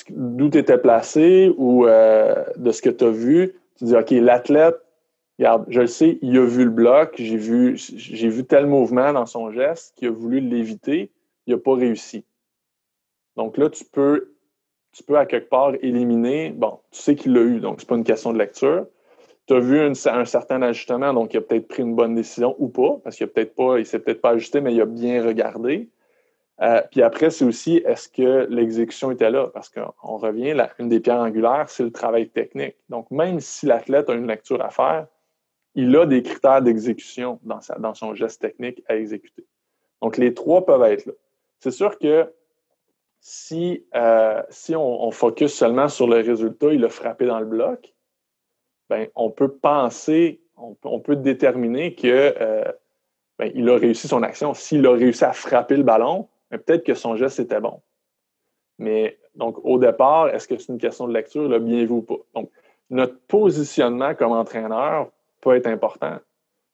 [0.09, 4.11] d'où tu étais placé ou euh, de ce que tu as vu, tu dis OK,
[4.11, 4.77] l'athlète,
[5.37, 9.51] regarde, je le sais, il a vu le bloc, j'ai vu, tel mouvement dans son
[9.51, 11.11] geste qui a voulu l'éviter,
[11.45, 12.25] il n'a pas réussi.
[13.37, 14.33] Donc là, tu peux
[14.91, 17.95] tu peux à quelque part éliminer, bon, tu sais qu'il l'a eu, donc c'est pas
[17.95, 18.85] une question de lecture.
[19.45, 22.67] Tu as vu un certain ajustement, donc il a peut-être pris une bonne décision ou
[22.67, 25.23] pas, parce qu'il a peut-être pas, il s'est peut-être pas ajusté, mais il a bien
[25.23, 25.89] regardé.
[26.61, 29.47] Euh, puis après, c'est aussi est-ce que l'exécution était là?
[29.53, 32.75] Parce qu'on revient, là, une des pierres angulaires, c'est le travail technique.
[32.89, 35.07] Donc, même si l'athlète a une lecture à faire,
[35.75, 39.45] il a des critères d'exécution dans, dans son geste technique à exécuter.
[40.01, 41.13] Donc, les trois peuvent être là.
[41.59, 42.31] C'est sûr que
[43.19, 47.93] si, euh, si on, focus seulement sur le résultat, il a frappé dans le bloc,
[48.89, 52.71] ben, on peut penser, on, peut déterminer que euh,
[53.37, 54.53] ben, il a réussi son action.
[54.53, 57.81] S'il a réussi à frapper le ballon, ben, peut-être que son geste était bon.
[58.79, 62.01] Mais donc, au départ, est-ce que c'est une question de lecture, là, bien vu ou
[62.01, 62.17] pas?
[62.33, 62.49] Donc,
[62.89, 65.09] notre positionnement comme entraîneur
[65.41, 66.17] peut être important.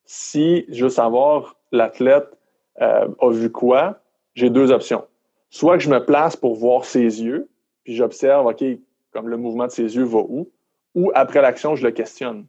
[0.05, 2.37] Si je veux savoir l'athlète
[2.81, 3.99] euh, a vu quoi,
[4.35, 5.05] j'ai deux options
[5.53, 7.47] soit que je me place pour voir ses yeux,
[7.83, 8.63] puis j'observe, OK,
[9.11, 10.49] comme le mouvement de ses yeux va où,
[10.95, 12.47] ou après l'action, je le questionne.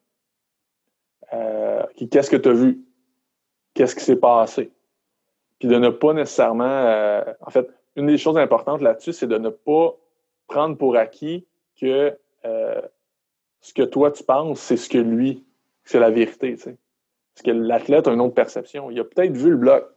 [1.35, 2.81] Euh, qu'est-ce que tu as vu?
[3.75, 4.71] Qu'est-ce qui s'est passé?
[5.59, 6.65] Puis de ne pas nécessairement.
[6.65, 9.95] Euh, en fait, une des choses importantes là-dessus, c'est de ne pas
[10.47, 11.47] prendre pour acquis
[11.79, 12.81] que euh,
[13.61, 15.45] ce que toi tu penses, c'est ce que lui,
[15.85, 16.57] c'est la vérité.
[16.57, 18.91] Parce que l'athlète a une autre perception.
[18.91, 19.94] Il a peut-être vu le bloc,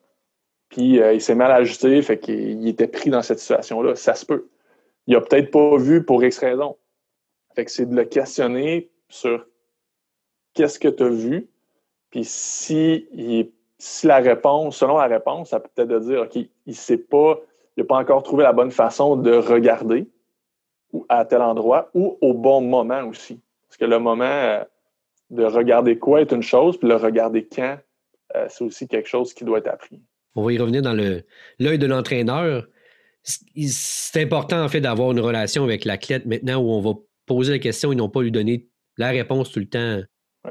[0.69, 3.95] puis euh, il s'est mal ajusté, fait qu'il était pris dans cette situation-là.
[3.95, 4.47] Ça se peut.
[5.07, 6.77] Il a peut-être pas vu pour X raison.
[7.55, 9.45] Fait que c'est de le questionner sur
[10.53, 11.49] qu'est-ce que tu as vu,
[12.09, 13.07] puis si,
[13.77, 17.39] si la réponse, selon la réponse, ça peut peut-être de dire, OK, il n'a pas,
[17.87, 20.07] pas encore trouvé la bonne façon de regarder
[21.09, 23.39] à tel endroit ou au bon moment aussi.
[23.67, 24.63] Parce que le moment euh,
[25.29, 27.77] de regarder quoi est une chose, puis le regarder quand,
[28.35, 30.01] euh, c'est aussi quelque chose qui doit être appris.
[30.37, 32.67] On va y revenir dans l'œil de l'entraîneur.
[33.23, 36.93] C'est important, en fait, d'avoir une relation avec l'athlète maintenant où on va
[37.25, 38.67] poser la question et non pas lui donner
[38.97, 39.99] la réponse tout le temps.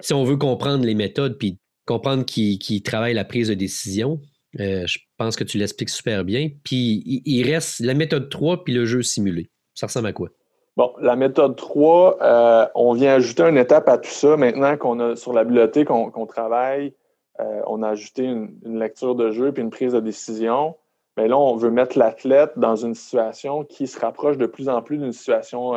[0.00, 4.20] Si on veut comprendre les méthodes puis comprendre qui, travaille la prise de décision,
[4.58, 6.50] euh, je pense que tu l'expliques super bien.
[6.64, 9.50] Puis il, reste la méthode 3 puis le jeu simulé.
[9.74, 10.30] Ça ressemble à quoi?
[10.76, 14.36] Bon, la méthode 3, euh, on vient ajouter une étape à tout ça.
[14.36, 16.92] Maintenant qu'on a sur la bibliothèque, qu'on travaille,
[17.40, 20.76] euh, on a ajouté une, lecture de jeu puis une prise de décision.
[21.16, 24.82] Mais là, on veut mettre l'athlète dans une situation qui se rapproche de plus en
[24.82, 25.74] plus d'une situation,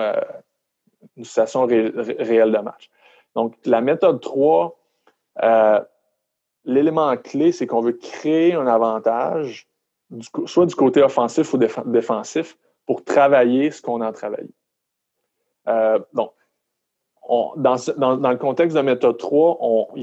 [1.16, 2.90] une situation réelle de match.
[3.36, 4.78] Donc, la méthode 3,
[5.44, 5.82] euh,
[6.66, 9.68] l'élément clé, c'est qu'on veut créer un avantage,
[10.46, 14.50] soit du côté offensif ou défensif, pour travailler ce qu'on a travaillé.
[15.68, 16.00] Euh,
[17.30, 19.94] dans, le contexte de méthode 3,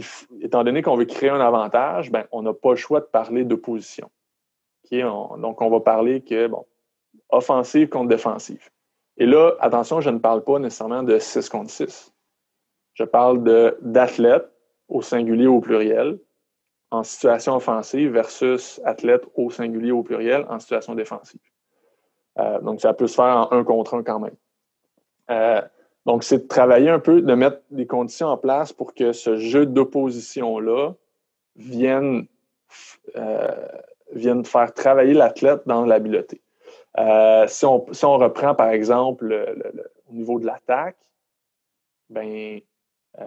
[0.41, 3.45] étant donné qu'on veut créer un avantage, ben, on n'a pas le choix de parler
[3.45, 4.11] d'opposition.
[4.93, 6.65] donc, on va parler que, bon,
[7.31, 8.71] offensive contre défensive.
[9.17, 12.13] Et là, attention, je ne parle pas nécessairement de 6 contre 6.
[12.95, 13.43] Je parle
[13.83, 14.49] d'athlète
[14.89, 16.19] au singulier ou au pluriel
[16.93, 21.41] en situation offensive versus athlète au singulier ou au pluriel en situation défensive.
[22.39, 24.37] Euh, donc, ça peut se faire en un contre un quand même.
[25.31, 25.61] Euh,
[26.07, 29.37] donc, c'est de travailler un peu, de mettre des conditions en place pour que ce
[29.37, 30.93] jeu d'opposition-là
[31.57, 32.27] vienne,
[33.17, 33.69] euh,
[34.13, 36.41] vienne faire travailler l'athlète dans l'habileté.
[37.49, 39.57] si, on, si, on, reprend, par exemple,
[40.09, 40.97] au niveau de l'attaque,
[42.09, 42.61] ben,
[43.19, 43.25] euh,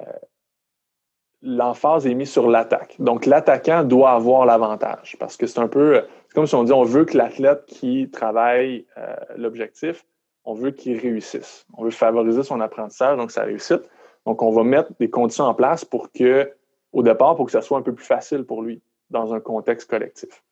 [1.41, 2.95] l'emphase est mise sur l'attaque.
[2.99, 6.73] Donc, l'attaquant doit avoir l'avantage parce que c'est un peu, c'est comme si on dit,
[6.73, 10.05] on veut que l'athlète qui travaille euh, l'objectif,
[10.49, 11.65] on veut qu'il réussisse.
[11.77, 13.81] On veut favoriser son apprentissage, donc sa réussite.
[14.25, 16.51] Donc, on va mettre des conditions en place pour que,
[16.91, 19.89] au départ, pour que ça soit un peu plus facile pour lui dans un contexte
[19.89, 20.43] collectif.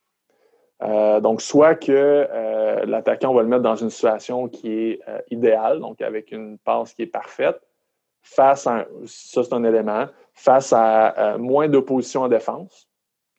[0.83, 2.27] Euh, donc, soit que
[2.85, 6.93] l'attaquant, on va le mettre dans une situation qui est idéale, donc avec une passe
[6.93, 7.59] qui est parfaite,
[8.27, 12.87] face à, ça c'est un élément, face à euh, moins d'opposition en défense.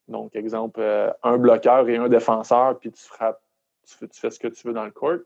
[0.08, 3.40] Donc, exemple, euh, un bloqueur et un défenseur, puis tu frappes,
[3.86, 5.18] tu fais, ce que tu veux dans le court.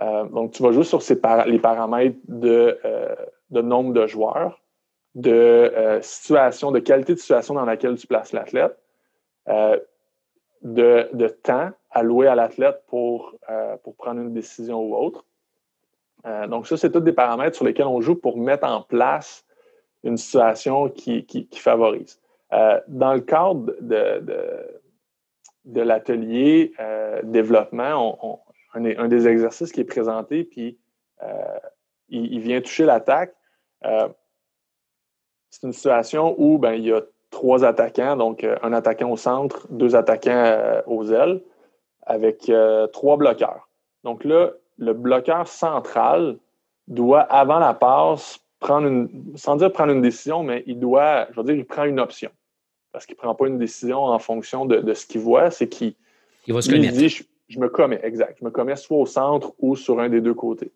[0.00, 1.00] Euh, donc, tu vas jouer sur
[1.46, 2.78] les paramètres de,
[3.50, 4.60] de, nombre de joueurs,
[5.14, 8.76] de situation, de qualité de situation dans laquelle tu places l'athlète,
[10.62, 13.34] de, temps alloué à l'athlète pour,
[13.84, 15.24] pour prendre une décision ou autre.
[16.26, 19.44] Euh, donc, ça, c'est tous des paramètres sur lesquels on joue pour mettre en place
[20.02, 22.20] une situation qui, favorise.
[22.52, 24.22] Euh, dans le cadre de,
[25.64, 28.43] de, l'atelier euh, développement,
[28.74, 30.78] un, des exercices qui est présenté, puis
[32.08, 33.34] il, vient toucher l'attaque.
[33.82, 39.66] c'est une situation où ben, il y a trois attaquants, donc un attaquant au centre,
[39.70, 41.40] deux attaquants aux ailes,
[42.02, 42.50] avec
[42.92, 43.68] trois bloqueurs.
[44.02, 46.38] Donc là, le bloqueur central
[46.88, 51.36] doit, avant la passe, prendre une, sans dire prendre une décision, mais il doit, je
[51.36, 52.30] veux dire, il prend une option.
[52.92, 55.94] Parce qu'il ne prend pas une décision en fonction de, ce qu'il voit, c'est qu'il
[56.46, 57.24] il va se il dit, je,
[57.58, 58.38] me commets, exact.
[58.40, 60.72] Je me commets soit au centre ou sur un des deux côtés,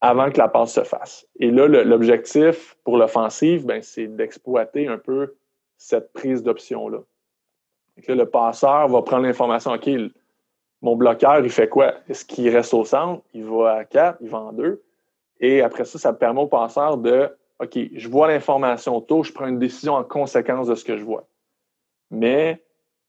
[0.00, 1.26] avant que la passe se fasse.
[1.40, 5.34] Et là, l'objectif pour l'offensive, ben, c'est d'exploiter un peu
[5.76, 7.00] cette prise d'option-là.
[8.08, 9.88] Le passeur va prendre l'information, OK,
[10.82, 11.94] mon bloqueur, il fait quoi?
[12.08, 13.22] Est-ce qu'il reste au centre?
[13.32, 14.82] Il va à 4, il va en 2.
[15.40, 17.30] Et après ça, ça permet au passeur de
[17.60, 21.04] OK, je vois l'information tôt, je prends une décision en conséquence de ce que je
[21.04, 21.26] vois.
[22.10, 22.62] Mais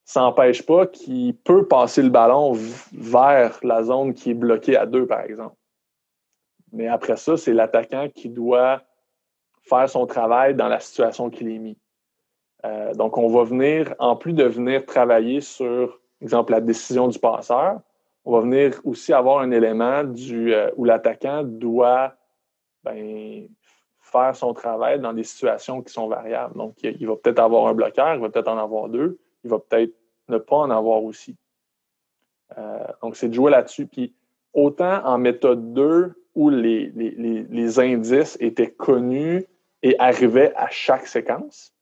[0.05, 2.53] ça n'empêche pas qu'il peut passer le ballon
[2.93, 5.55] vers la zone qui est bloquée à 2, par exemple.
[6.71, 8.83] Mais après ça, c'est l'attaquant qui doit
[9.63, 11.77] faire son travail dans la situation qu'il est mis.
[12.65, 17.19] Euh, donc, on va venir, en plus de venir travailler sur exemple, la décision du
[17.19, 17.79] passeur,
[18.25, 22.13] on va venir aussi avoir un élément du, euh, où l'attaquant doit
[22.83, 23.47] ben,
[23.99, 26.55] faire son travail dans des situations qui sont variables.
[26.55, 29.59] Donc, il, va peut-être avoir un bloqueur, il va peut-être en avoir deux, il va
[29.59, 29.93] peut-être
[30.27, 31.37] ne pas en avoir aussi.
[32.57, 33.85] Euh, donc, c'est de jouer là-dessus.
[33.85, 34.13] Puis,
[34.53, 39.45] autant en méthode 2, où les, les, indices étaient connus
[39.83, 41.73] et arrivaient à chaque séquence,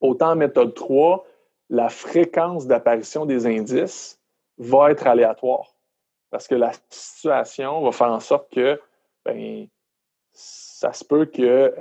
[0.00, 1.26] autant en méthode 3,
[1.68, 4.20] la fréquence d'apparition des indices
[4.58, 5.74] va être aléatoire.
[6.30, 8.80] Parce que la situation va faire en sorte que
[9.24, 9.66] ben,
[10.32, 11.74] ça se peut que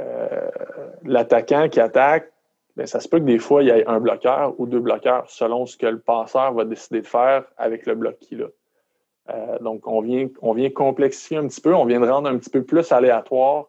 [1.03, 2.31] l'attaquant qui attaque,
[2.75, 5.29] bien, ça se peut que des fois, il y ait un bloqueur ou deux bloqueurs
[5.29, 9.59] selon ce que le passeur va décider de faire avec le bloc qu'il a.
[9.59, 12.49] donc, on vient, on vient complexifier un petit peu, on vient de rendre un petit
[12.49, 13.67] peu plus aléatoire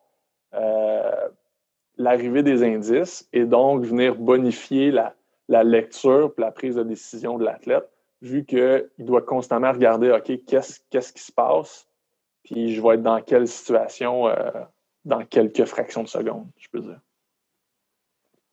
[1.99, 5.15] l'arrivée des indices et donc venir bonifier la,
[5.49, 7.89] la lecture et la prise de décision de l'athlète,
[8.23, 11.89] vu qu'il doit constamment regarder, OK, qu'est-ce, qu'est-ce qui se passe,
[12.45, 14.51] puis je vais être dans quelle situation euh,
[15.05, 17.01] dans quelques fractions de secondes, je peux dire.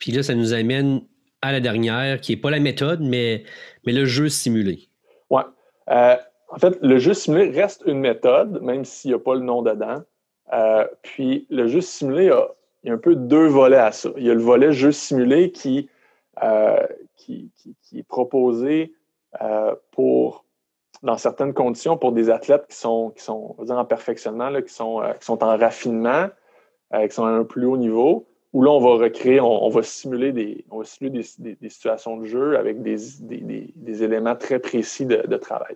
[0.03, 0.99] Puis là, ça nous amène
[1.41, 3.45] à la dernière, qui n'est pas la méthode, mais,
[3.85, 4.89] mais le jeu simulé.
[5.29, 5.43] Oui.
[5.89, 6.17] Euh,
[6.49, 9.61] en fait, le jeu simulé reste une méthode, même s'il n'y a pas le nom
[9.61, 10.03] dedans.
[10.51, 12.49] Euh, puis le jeu simulé a,
[12.83, 14.09] il y a un peu deux volets à ça.
[14.17, 15.89] Il y a le volet jeu simulé qui,
[16.43, 16.85] euh,
[17.15, 17.49] qui,
[17.95, 18.93] est proposé
[19.91, 20.43] pour,
[21.01, 25.01] dans certaines conditions, pour des athlètes qui sont, qui sont en perfectionnement, là, qui, sont,
[25.17, 26.27] qui sont en raffinement,
[26.93, 30.31] qui sont à un plus haut niveau, où là, on va recréer, on, va simuler,
[30.31, 35.75] des, on va simuler des, situations de jeu avec des, éléments très précis de, travail.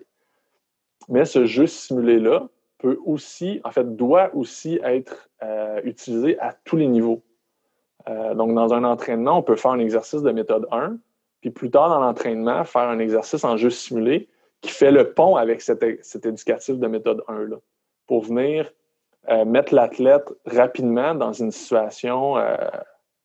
[1.08, 2.48] Mais ce jeu simulé-là,
[2.78, 7.22] peut aussi, en fait, doit aussi être euh, utilisé à tous les niveaux.
[8.08, 10.96] Euh, donc, dans un entraînement, on peut faire un exercice de méthode 1,
[11.40, 14.28] puis plus tard dans l'entraînement, faire un exercice en jeu simulé
[14.60, 15.82] qui fait le pont avec cet,
[16.24, 17.56] éducatif de méthode 1 là,
[18.06, 18.72] pour venir
[19.30, 22.36] euh, mettre l'athlète rapidement dans une situation,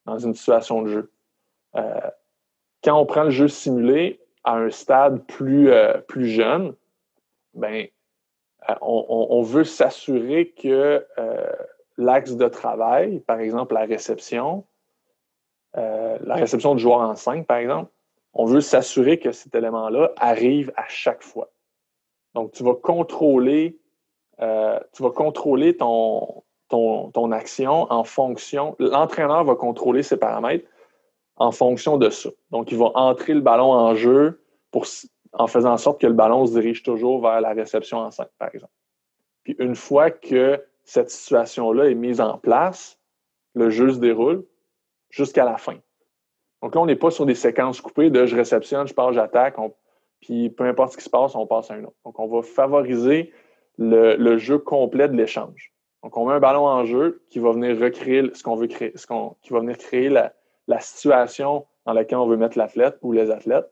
[0.05, 1.11] dans une situation de jeu.
[2.83, 5.71] quand on prend le jeu simulé à un stade plus,
[6.07, 6.75] plus jeune,
[7.53, 7.87] ben,
[8.69, 11.51] euh, on, veut s'assurer que euh,
[11.97, 14.65] l'axe de travail, par exemple la réception,
[15.75, 17.91] euh, la réception du joueur en 5, par exemple,
[18.33, 21.51] on veut s'assurer que cet élément-là arrive à chaque fois.
[22.35, 23.77] Donc, tu vas contrôler,
[24.39, 28.75] tu vas contrôler ton, ton, action en fonction.
[28.79, 30.67] L'entraîneur va contrôler ses paramètres
[31.35, 32.29] en fonction de ça.
[32.51, 34.85] Donc, il va entrer le ballon en jeu pour
[35.33, 38.27] en faisant en sorte que le ballon se dirige toujours vers la réception en 5,
[38.37, 38.73] par exemple.
[39.43, 42.99] Puis une fois que cette situation-là est mise en place,
[43.55, 44.45] le jeu se déroule
[45.09, 45.77] jusqu'à la fin.
[46.61, 49.55] Donc là, on n'est pas sur des séquences coupées de je réceptionne, je pars, j'attaque,
[50.21, 51.97] puis peu importe ce qui se passe, on passe à un autre.
[52.05, 53.33] Donc on va favoriser
[53.77, 55.73] le, jeu complet de l'échange.
[56.03, 58.93] Donc on met un ballon en jeu qui va venir recréer ce qu'on veut créer,
[59.41, 60.33] qui va venir créer la,
[60.79, 63.69] situation dans laquelle on veut mettre l'athlète ou les athlètes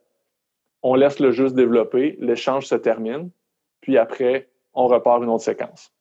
[0.82, 3.30] on laisse le jeu se développer, l'échange se termine,
[3.80, 5.92] puis après, on repart une autre séquence.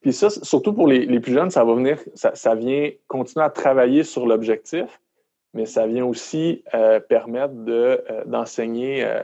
[0.00, 4.04] Puis ça, surtout pour les, plus jeunes, ça va venir, ça, vient continuer à travailler
[4.04, 5.00] sur l'objectif,
[5.52, 9.22] mais ça vient aussi euh, permettre euh, d'enseigner euh,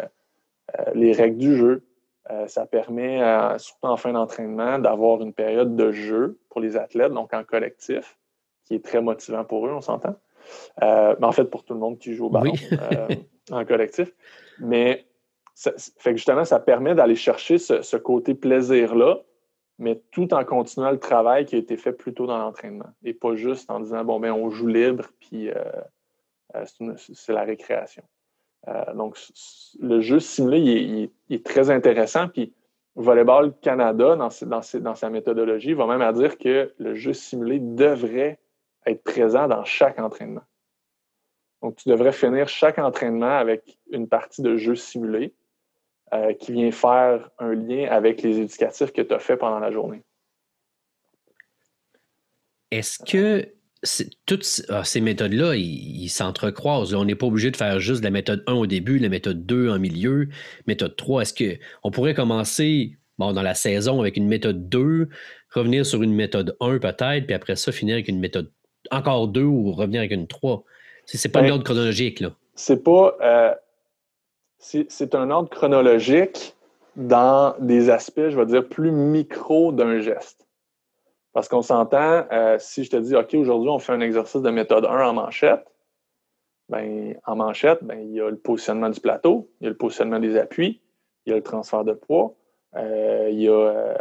[0.94, 1.84] les règles du jeu.
[2.46, 3.20] Ça permet,
[3.58, 8.16] surtout en fin d'entraînement, d'avoir une période de jeu pour les athlètes, donc en collectif,
[8.64, 10.14] qui est très motivant pour eux, on s'entend.
[10.80, 12.52] mais en fait, pour tout le monde qui joue au ballon
[13.50, 14.12] en collectif.
[14.60, 15.06] Mais
[15.54, 19.20] ça, fait que justement, ça permet d'aller chercher ce, côté plaisir-là,
[19.78, 22.90] mais tout en continuant le travail qui a été fait plus tôt dans l'entraînement.
[23.04, 25.54] Et pas juste en disant, bon, ben, on joue libre, puis euh,
[26.54, 28.02] euh, c'est la récréation.
[28.68, 29.18] Euh, donc,
[29.80, 32.28] le jeu simulé, il est, très intéressant.
[32.28, 32.52] Puis,
[32.94, 38.38] Volleyball Canada, dans, sa méthodologie, va même à dire que le jeu simulé devrait
[38.86, 40.42] être présent dans chaque entraînement.
[41.62, 45.32] Donc, tu devrais finir chaque entraînement avec une partie de jeu simulé
[46.12, 49.70] euh, qui vient faire un lien avec les éducatifs que tu as fait pendant la
[49.70, 50.02] journée.
[52.70, 53.48] Est-ce que
[54.26, 56.94] toutes ah, ces méthodes-là, ils s'entrecroisent?
[56.94, 59.70] On n'est pas obligé de faire juste la méthode 1 au début, la méthode 2
[59.70, 60.28] en milieu,
[60.66, 61.22] méthode 3.
[61.22, 65.08] Est-ce qu'on pourrait commencer bon, dans la saison avec une méthode 2,
[65.50, 68.50] revenir sur une méthode 1 peut-être, puis après ça, finir avec une méthode
[68.90, 70.64] encore 2 ou revenir avec une 3?
[71.06, 72.32] C'est pas un ben, ordre chronologique, là.
[72.54, 73.16] C'est pas.
[73.20, 73.54] Euh,
[74.58, 76.54] c'est un ordre chronologique
[76.96, 80.41] dans des aspects, je vais dire, plus micro d'un geste.
[81.32, 84.50] Parce qu'on s'entend, euh, si je te dis, OK, aujourd'hui, on fait un exercice de
[84.50, 85.64] méthode 1 en manchette,
[86.68, 89.76] ben, en manchette, ben, il y a le positionnement du plateau, il y a le
[89.76, 90.80] positionnement des appuis,
[91.24, 92.34] il y a le transfert de poids,
[92.76, 93.94] euh, il, y a,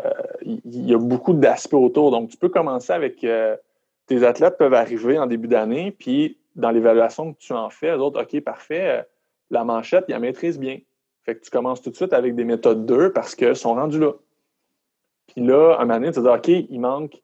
[0.44, 2.12] il, y a, beaucoup d'aspects autour.
[2.12, 3.26] Donc, tu peux commencer avec
[4.08, 8.02] tes athlètes peuvent arriver en début d'année, puis dans l'évaluation que tu en fais, les
[8.02, 9.04] autres, OK, parfait, euh,
[9.50, 10.80] la manchette, ils la maîtrisent bien.
[11.24, 14.00] Fait que tu commences tout de suite avec des méthodes 2 parce qu'ils sont rendus
[14.00, 14.14] là.
[15.34, 17.22] Puis là, un moment donné, tu te dis, OK, il manque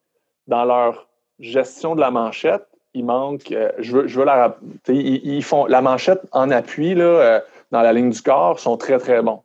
[0.47, 1.07] dans leur
[1.39, 4.57] gestion de la manchette, il manque, euh, je, veux, je veux la.
[4.87, 7.39] Ils, font la manchette en appui là, euh,
[7.71, 9.43] dans la ligne du corps, sont très, très bons.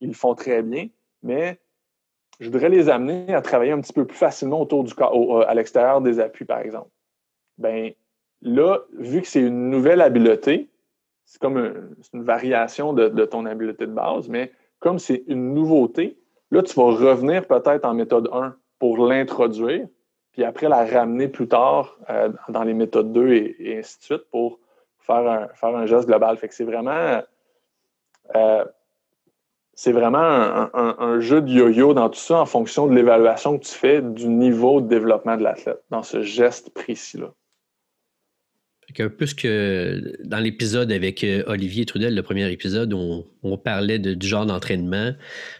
[0.00, 0.88] Ils le font très bien,
[1.22, 1.58] mais
[2.40, 5.54] je voudrais les amener à travailler un petit peu plus facilement autour du corps, à
[5.54, 6.88] l'extérieur des appuis, par exemple.
[7.58, 7.92] Ben
[8.42, 10.68] là, vu que c'est une nouvelle habileté,
[11.24, 11.58] c'est comme
[12.12, 16.18] une, variation de, ton habileté de base, mais comme c'est une nouveauté,
[16.54, 19.86] là, tu vas revenir peut-être en méthode 1 pour l'introduire,
[20.32, 24.30] puis après la ramener plus tard euh, dans les méthodes 2 et, ainsi de suite
[24.30, 24.58] pour
[24.98, 26.36] faire un, faire un geste global.
[26.36, 27.22] Fait que c'est vraiment
[28.34, 28.64] euh,
[29.74, 30.18] c'est vraiment
[30.72, 34.28] un, jeu de yo-yo dans tout ça en fonction de l'évaluation que tu fais du
[34.28, 37.32] niveau de développement de l'athlète dans ce geste précis-là.
[38.94, 44.26] Peu ce que dans l'épisode avec euh, Olivier Trudel, le premier épisode, on, parlait du
[44.26, 45.12] genre d'entraînement.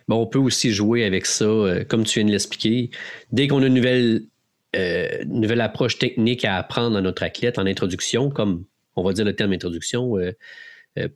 [0.09, 2.91] Bon, on peut aussi jouer avec ça, euh, comme tu viens de l'expliquer.
[3.33, 4.23] Dès qu'on a une nouvelle,
[5.27, 8.65] nouvelle approche technique à apprendre à notre athlète en introduction, comme
[8.97, 10.17] on va dire le terme introduction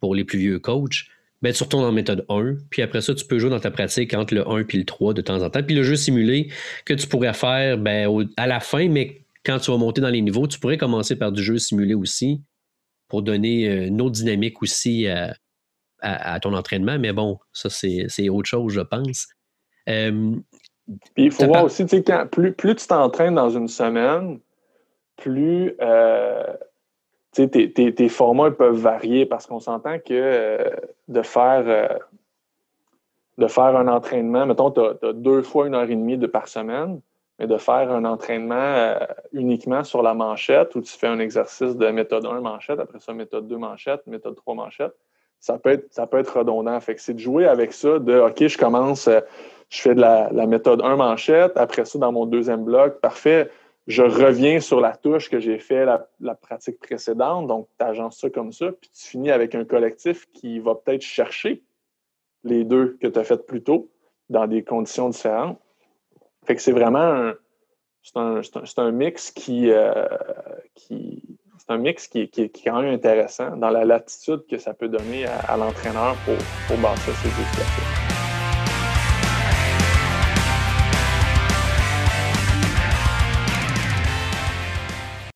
[0.00, 1.06] pour les plus vieux coachs,
[1.42, 4.12] ben, tu retournes en méthode 1, puis après ça, tu peux jouer dans ta pratique
[4.14, 5.62] entre le 1 et le 3 de temps en temps.
[5.62, 6.48] Puis le jeu simulé
[6.84, 10.20] que tu pourrais faire ben, à la fin, mais quand tu vas monter dans les
[10.20, 12.42] niveaux, tu pourrais commencer par du jeu simulé aussi
[13.08, 15.08] pour donner euh, une autre dynamique aussi
[16.00, 16.98] à, ton entraînement.
[16.98, 19.26] Mais bon, ça, c'est autre chose, je pense.
[19.88, 20.36] Euh,
[21.14, 24.38] puis il faut voir aussi, tu sais, plus, plus tu t'entraînes dans une semaine,
[25.16, 26.44] plus euh,
[27.32, 30.70] tes, formats peuvent varier parce qu'on s'entend que euh,
[31.08, 31.98] de faire
[33.36, 36.48] de faire un entraînement, mettons, tu as, deux fois une heure et demie de par
[36.48, 37.00] semaine,
[37.38, 38.98] mais de faire un entraînement euh,
[39.32, 43.12] uniquement sur la manchette où tu fais un exercice de méthode 1 manchette, après ça,
[43.12, 44.94] méthode 2 manchette, méthode 3 manchette,
[45.40, 46.78] ça peut être, ça peut être redondant.
[46.80, 49.08] Fait c'est de jouer avec ça, de OK, je commence,
[49.68, 53.50] je fais de la, la méthode 1 manchette, après ça, dans mon deuxième bloc, parfait
[53.88, 58.28] je reviens sur la touche que j'ai fait la, pratique précédente, donc tu agences ça
[58.28, 61.62] comme ça, puis tu finis avec un collectif qui va peut-être chercher
[62.44, 63.90] les deux que tu as fait plus tôt
[64.28, 65.58] dans des conditions différentes.
[66.46, 67.34] Fait que c'est vraiment un,
[68.42, 70.06] c'est un, mix qui, euh,
[70.74, 71.22] qui
[71.58, 74.88] c'est un mix qui, qui, est quand même intéressant dans la latitude que ça peut
[74.88, 76.36] donner à, l'entraîneur pour,
[76.66, 77.97] pour bâtir ses efficacités.